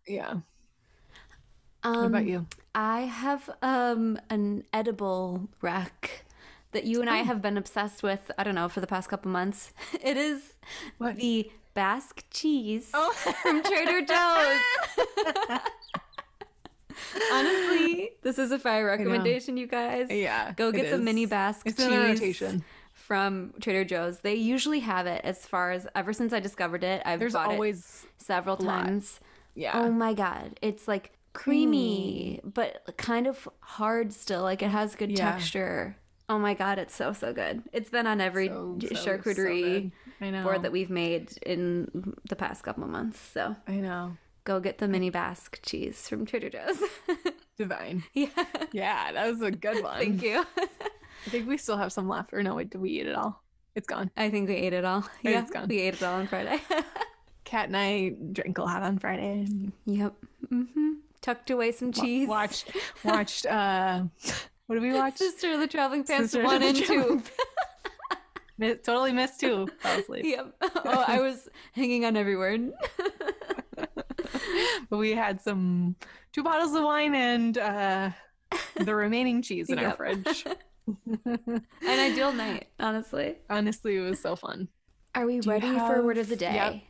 Yeah. 0.07 0.35
Um, 1.83 1.95
What 1.95 2.05
about 2.05 2.25
you? 2.25 2.45
I 2.75 3.01
have 3.01 3.49
um 3.61 4.19
an 4.29 4.63
edible 4.73 5.49
rack 5.61 6.25
that 6.73 6.83
you 6.85 7.01
and 7.01 7.09
I 7.09 7.21
Oh. 7.21 7.23
have 7.25 7.41
been 7.41 7.57
obsessed 7.57 8.03
with. 8.03 8.29
I 8.37 8.43
don't 8.43 8.55
know 8.55 8.69
for 8.69 8.81
the 8.81 8.87
past 8.87 9.09
couple 9.09 9.31
months. 9.31 9.73
It 10.03 10.17
is 10.17 10.53
What? 10.97 11.17
the 11.17 11.49
Basque 11.73 12.23
cheese 12.29 12.91
Oh. 12.93 13.11
from 13.41 13.63
Trader 13.63 14.05
Joe's. 14.05 15.59
Honestly, 17.31 18.11
this 18.21 18.37
is 18.37 18.51
a 18.51 18.59
fire 18.59 18.85
recommendation, 18.85 19.57
you 19.57 19.65
guys. 19.67 20.07
Yeah. 20.09 20.53
Go 20.55 20.71
get 20.71 20.91
the 20.91 20.97
mini 20.97 21.25
Basque 21.25 21.65
It's 21.65 21.77
cheese 21.77 21.87
in 21.87 21.93
rotation. 21.99 22.63
From 23.11 23.53
Trader 23.59 23.83
Joe's. 23.83 24.19
They 24.19 24.35
usually 24.35 24.79
have 24.79 25.05
it 25.05 25.19
as 25.25 25.45
far 25.45 25.71
as 25.73 25.85
ever 25.95 26.13
since 26.13 26.31
I 26.31 26.39
discovered 26.39 26.81
it. 26.81 27.01
I've 27.05 27.19
There's 27.19 27.33
bought 27.33 27.49
it 27.49 27.55
always 27.55 28.05
several 28.17 28.55
lot. 28.61 28.85
times. 28.85 29.19
yeah. 29.53 29.71
Oh 29.75 29.91
my 29.91 30.13
god, 30.13 30.57
it's 30.61 30.87
like 30.87 31.11
creamy, 31.33 32.39
hmm. 32.41 32.49
but 32.51 32.81
kind 32.95 33.27
of 33.27 33.49
hard 33.59 34.13
still. 34.13 34.43
Like 34.43 34.61
it 34.61 34.69
has 34.69 34.95
good 34.95 35.11
Yeah. 35.11 35.29
texture. 35.33 35.97
Oh 36.29 36.39
my 36.39 36.53
god, 36.53 36.79
it's 36.79 36.95
so 36.95 37.11
so 37.11 37.33
good. 37.33 37.63
It's 37.73 37.89
been 37.89 38.07
on 38.07 38.21
every 38.21 38.47
So, 38.47 38.77
so, 38.79 38.87
so 38.95 39.17
charcuterie 39.17 39.91
know. 40.21 40.43
board 40.43 40.61
that 40.61 40.71
we've 40.71 40.89
made 40.89 41.37
in 41.45 42.15
the 42.29 42.37
past 42.37 42.63
couple 42.63 42.85
of 42.85 42.89
months. 42.91 43.19
So 43.19 43.57
I 43.67 43.73
know. 43.73 44.15
go 44.45 44.61
get 44.61 44.77
the 44.77 44.87
mini 44.87 45.09
Basque 45.09 45.59
cheese 45.63 46.07
from 46.07 46.25
Trader 46.25 46.49
Joe's. 46.49 46.81
Divine. 47.57 48.05
yeah, 48.13 48.29
Yeah, 48.71 49.11
that 49.11 49.27
was 49.29 49.41
a 49.41 49.51
good 49.51 49.83
one. 49.91 49.99
thank 49.99 50.23
you. 50.23 50.45
I 51.25 51.29
think 51.29 51.47
we 51.47 51.57
still 51.57 51.77
have 51.77 51.91
some 51.93 52.07
left. 52.09 52.33
Or 52.33 52.41
no, 52.43 52.55
wait, 52.55 52.69
did 52.69 52.81
we 52.81 52.89
eat 52.91 53.07
it 53.07 53.15
all? 53.15 53.41
It's 53.75 53.87
gone. 53.87 54.11
I 54.17 54.29
think 54.29 54.49
we 54.49 54.55
ate 54.55 54.73
it 54.73 54.83
all. 54.85 54.99
It's 55.23 55.23
Yeah, 55.23 55.45
gone. 55.59 55.67
we 55.69 55.79
ate 55.79 55.93
it 55.95 56.03
all 56.03 56.15
on 56.19 56.27
Friday. 56.27 56.59
Cat 57.45 57.67
and 57.67 57.77
I 57.77 58.13
drank 58.31 58.57
a 58.57 58.63
lot 58.63 58.81
on 58.83 58.97
Friday. 58.99 59.47
yep. 59.85 60.13
hmm 60.49 60.93
Tucked 61.21 61.51
away 61.51 61.71
some 61.71 61.91
wa- 61.91 62.03
cheese. 62.03 62.27
Watched, 62.27 62.71
watched. 63.03 63.45
uh 63.45 64.03
What 64.67 64.75
did 64.75 64.81
we 64.83 64.93
watch? 64.93 65.17
Sisterhood 65.17 65.55
of 65.55 65.61
the 65.61 65.67
Traveling 65.67 66.03
Pants 66.03 66.31
Sister 66.31 66.43
one 66.45 66.63
and 66.63 66.75
two. 66.77 67.21
Totally 68.83 69.11
missed 69.11 69.39
two. 69.39 69.67
Fell 69.79 69.99
asleep. 69.99 70.25
Yep. 70.25 70.53
Oh, 70.61 71.03
I 71.07 71.19
was 71.19 71.49
hanging 71.73 72.05
on 72.05 72.15
every 72.17 72.35
word. 72.37 72.71
But 74.89 74.97
we 74.97 75.11
had 75.11 75.41
some 75.41 75.95
two 76.31 76.43
bottles 76.43 76.73
of 76.75 76.83
wine 76.83 77.15
and 77.15 77.57
uh 77.57 78.09
the 78.75 78.93
remaining 78.95 79.41
cheese 79.41 79.69
in 79.69 79.79
our 79.79 79.95
fridge. 79.95 80.45
An 81.25 81.63
ideal 81.87 82.33
night, 82.33 82.67
honestly. 82.79 83.35
Honestly, 83.49 83.97
it 83.97 84.01
was 84.01 84.19
so 84.19 84.35
fun. 84.35 84.67
Are 85.15 85.25
we 85.25 85.39
Do 85.39 85.49
ready 85.49 85.77
for 85.77 86.01
word 86.03 86.17
of 86.17 86.29
the 86.29 86.35
day? 86.35 86.83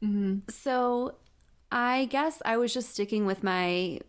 Yep. 0.00 0.10
hmm 0.10 0.38
So, 0.48 1.14
I 1.70 2.06
guess 2.06 2.40
I 2.44 2.56
was 2.56 2.72
just 2.74 2.90
sticking 2.90 3.26
with 3.26 3.42
my 3.42 4.00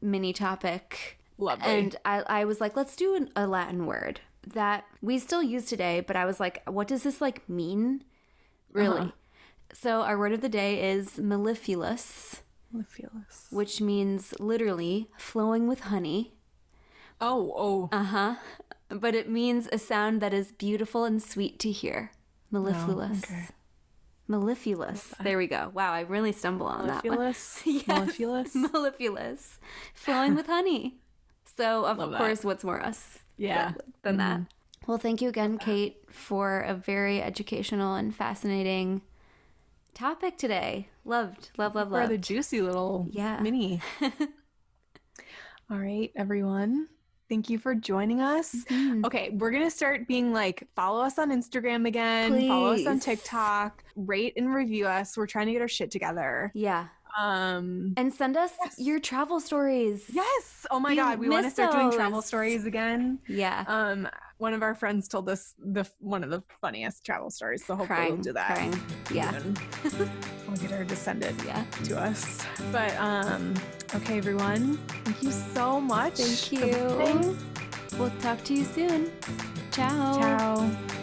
mini 0.00 0.32
topic, 0.32 1.18
Lovely. 1.38 1.64
and 1.66 1.96
I, 2.04 2.22
I 2.26 2.44
was 2.44 2.60
like, 2.60 2.76
let's 2.76 2.96
do 2.96 3.14
an, 3.14 3.30
a 3.36 3.46
Latin 3.46 3.86
word 3.86 4.20
that 4.46 4.84
we 5.00 5.18
still 5.18 5.42
use 5.42 5.66
today. 5.66 6.00
But 6.00 6.16
I 6.16 6.24
was 6.24 6.40
like, 6.40 6.62
what 6.68 6.88
does 6.88 7.02
this 7.02 7.20
like 7.20 7.48
mean, 7.48 8.04
really? 8.72 9.00
Uh-huh. 9.00 9.10
So, 9.74 10.02
our 10.02 10.18
word 10.18 10.32
of 10.32 10.40
the 10.42 10.48
day 10.48 10.90
is 10.92 11.18
mellifluous, 11.18 12.42
Mellifluous. 12.72 13.46
which 13.50 13.80
means 13.80 14.34
literally 14.38 15.08
flowing 15.18 15.66
with 15.66 15.80
honey. 15.80 16.34
Oh, 17.22 17.54
oh. 17.56 17.88
Uh 17.92 18.02
huh. 18.04 18.34
But 18.88 19.14
it 19.14 19.28
means 19.30 19.68
a 19.72 19.78
sound 19.78 20.20
that 20.20 20.34
is 20.34 20.52
beautiful 20.52 21.04
and 21.04 21.22
sweet 21.22 21.58
to 21.60 21.70
hear. 21.70 22.10
Mellifluous. 22.50 23.22
okay. 23.24 23.46
Mellifluous. 24.28 25.14
There 25.22 25.38
we 25.38 25.46
go. 25.46 25.70
Wow, 25.72 25.92
I 25.92 26.00
really 26.00 26.32
stumble 26.32 26.66
on 26.66 26.86
that 26.88 27.04
one. 27.04 27.18
Mellifluous. 27.18 27.62
Yes. 27.66 27.86
Mellifluous. 27.88 28.54
Mellifluous. 28.54 29.58
Flowing 29.94 30.34
with 30.34 30.46
honey. 30.46 30.96
So, 31.56 31.84
of 31.84 31.98
Love 31.98 32.10
that. 32.10 32.18
course, 32.18 32.44
what's 32.44 32.64
more 32.64 32.82
us 32.82 33.20
Yeah. 33.36 33.68
Mm-hmm. 33.70 33.78
than 34.02 34.16
that? 34.18 34.40
Well, 34.86 34.98
thank 34.98 35.22
you 35.22 35.28
again, 35.28 35.58
Kate, 35.58 36.02
for 36.10 36.60
a 36.60 36.74
very 36.74 37.22
educational 37.22 37.94
and 37.94 38.14
fascinating 38.14 39.02
topic 39.94 40.36
today. 40.38 40.88
Loved, 41.04 41.50
love, 41.56 41.74
love, 41.74 41.88
For 41.88 42.00
love. 42.00 42.08
the 42.08 42.18
juicy 42.18 42.60
little 42.60 43.06
Yeah. 43.10 43.38
mini. 43.40 43.80
All 45.70 45.78
right, 45.78 46.10
everyone. 46.16 46.88
Thank 47.32 47.48
you 47.48 47.56
for 47.56 47.74
joining 47.74 48.20
us. 48.20 48.54
Mhm. 48.68 49.06
Okay, 49.06 49.30
we're 49.30 49.50
gonna 49.52 49.70
start 49.70 50.06
being 50.06 50.34
like, 50.34 50.68
follow 50.76 51.00
us 51.02 51.18
on 51.18 51.30
Instagram 51.30 51.86
again, 51.88 52.46
follow 52.46 52.72
us 52.74 52.84
on 52.86 52.96
Please. 52.98 53.04
TikTok, 53.06 53.82
rate 53.96 54.34
and 54.36 54.52
review 54.54 54.86
us. 54.86 55.16
We're 55.16 55.26
trying 55.26 55.46
to 55.46 55.52
get 55.52 55.62
our 55.62 55.66
shit 55.68 55.90
together. 55.90 56.50
Yeah. 56.54 56.88
Um, 57.18 57.94
And 57.96 58.12
send 58.12 58.36
us 58.36 58.52
Yes. 58.62 58.74
your 58.78 58.98
travel 59.00 59.40
stories. 59.40 60.10
yes. 60.12 60.66
Oh 60.70 60.78
my 60.78 60.94
god, 60.94 61.18
we 61.20 61.30
want 61.30 61.46
to 61.46 61.50
start 61.50 61.72
doing 61.72 61.90
travel 61.90 62.20
stories 62.20 62.66
again. 62.66 63.18
Yeah. 63.26 63.64
Um, 63.66 64.08
one 64.42 64.54
of 64.54 64.62
our 64.62 64.74
friends 64.74 65.06
told 65.06 65.28
us 65.28 65.54
the 65.56 65.88
one 66.00 66.24
of 66.24 66.30
the 66.30 66.42
funniest 66.60 67.06
travel 67.06 67.30
stories, 67.30 67.64
so 67.64 67.76
hopefully 67.76 67.96
crying. 67.96 68.14
we'll 68.14 68.22
do 68.22 68.32
that. 68.32 68.56
Crying. 68.56 68.80
Yeah. 69.14 69.40
we'll 70.48 70.56
get 70.56 70.72
her 70.72 70.84
to 70.84 70.96
send 70.96 71.22
it 71.22 71.34
Yeah. 71.46 71.64
to 71.84 72.00
us. 72.00 72.44
But 72.72 72.92
um, 72.96 73.54
okay, 73.94 74.18
everyone, 74.18 74.78
thank 75.04 75.22
you 75.22 75.30
so 75.30 75.80
much. 75.80 76.14
Thank 76.16 76.52
you. 76.52 77.36
We'll 77.96 78.10
talk 78.20 78.42
to 78.44 78.54
you 78.54 78.64
soon. 78.64 79.12
Ciao. 79.70 80.18
Ciao. 80.20 81.01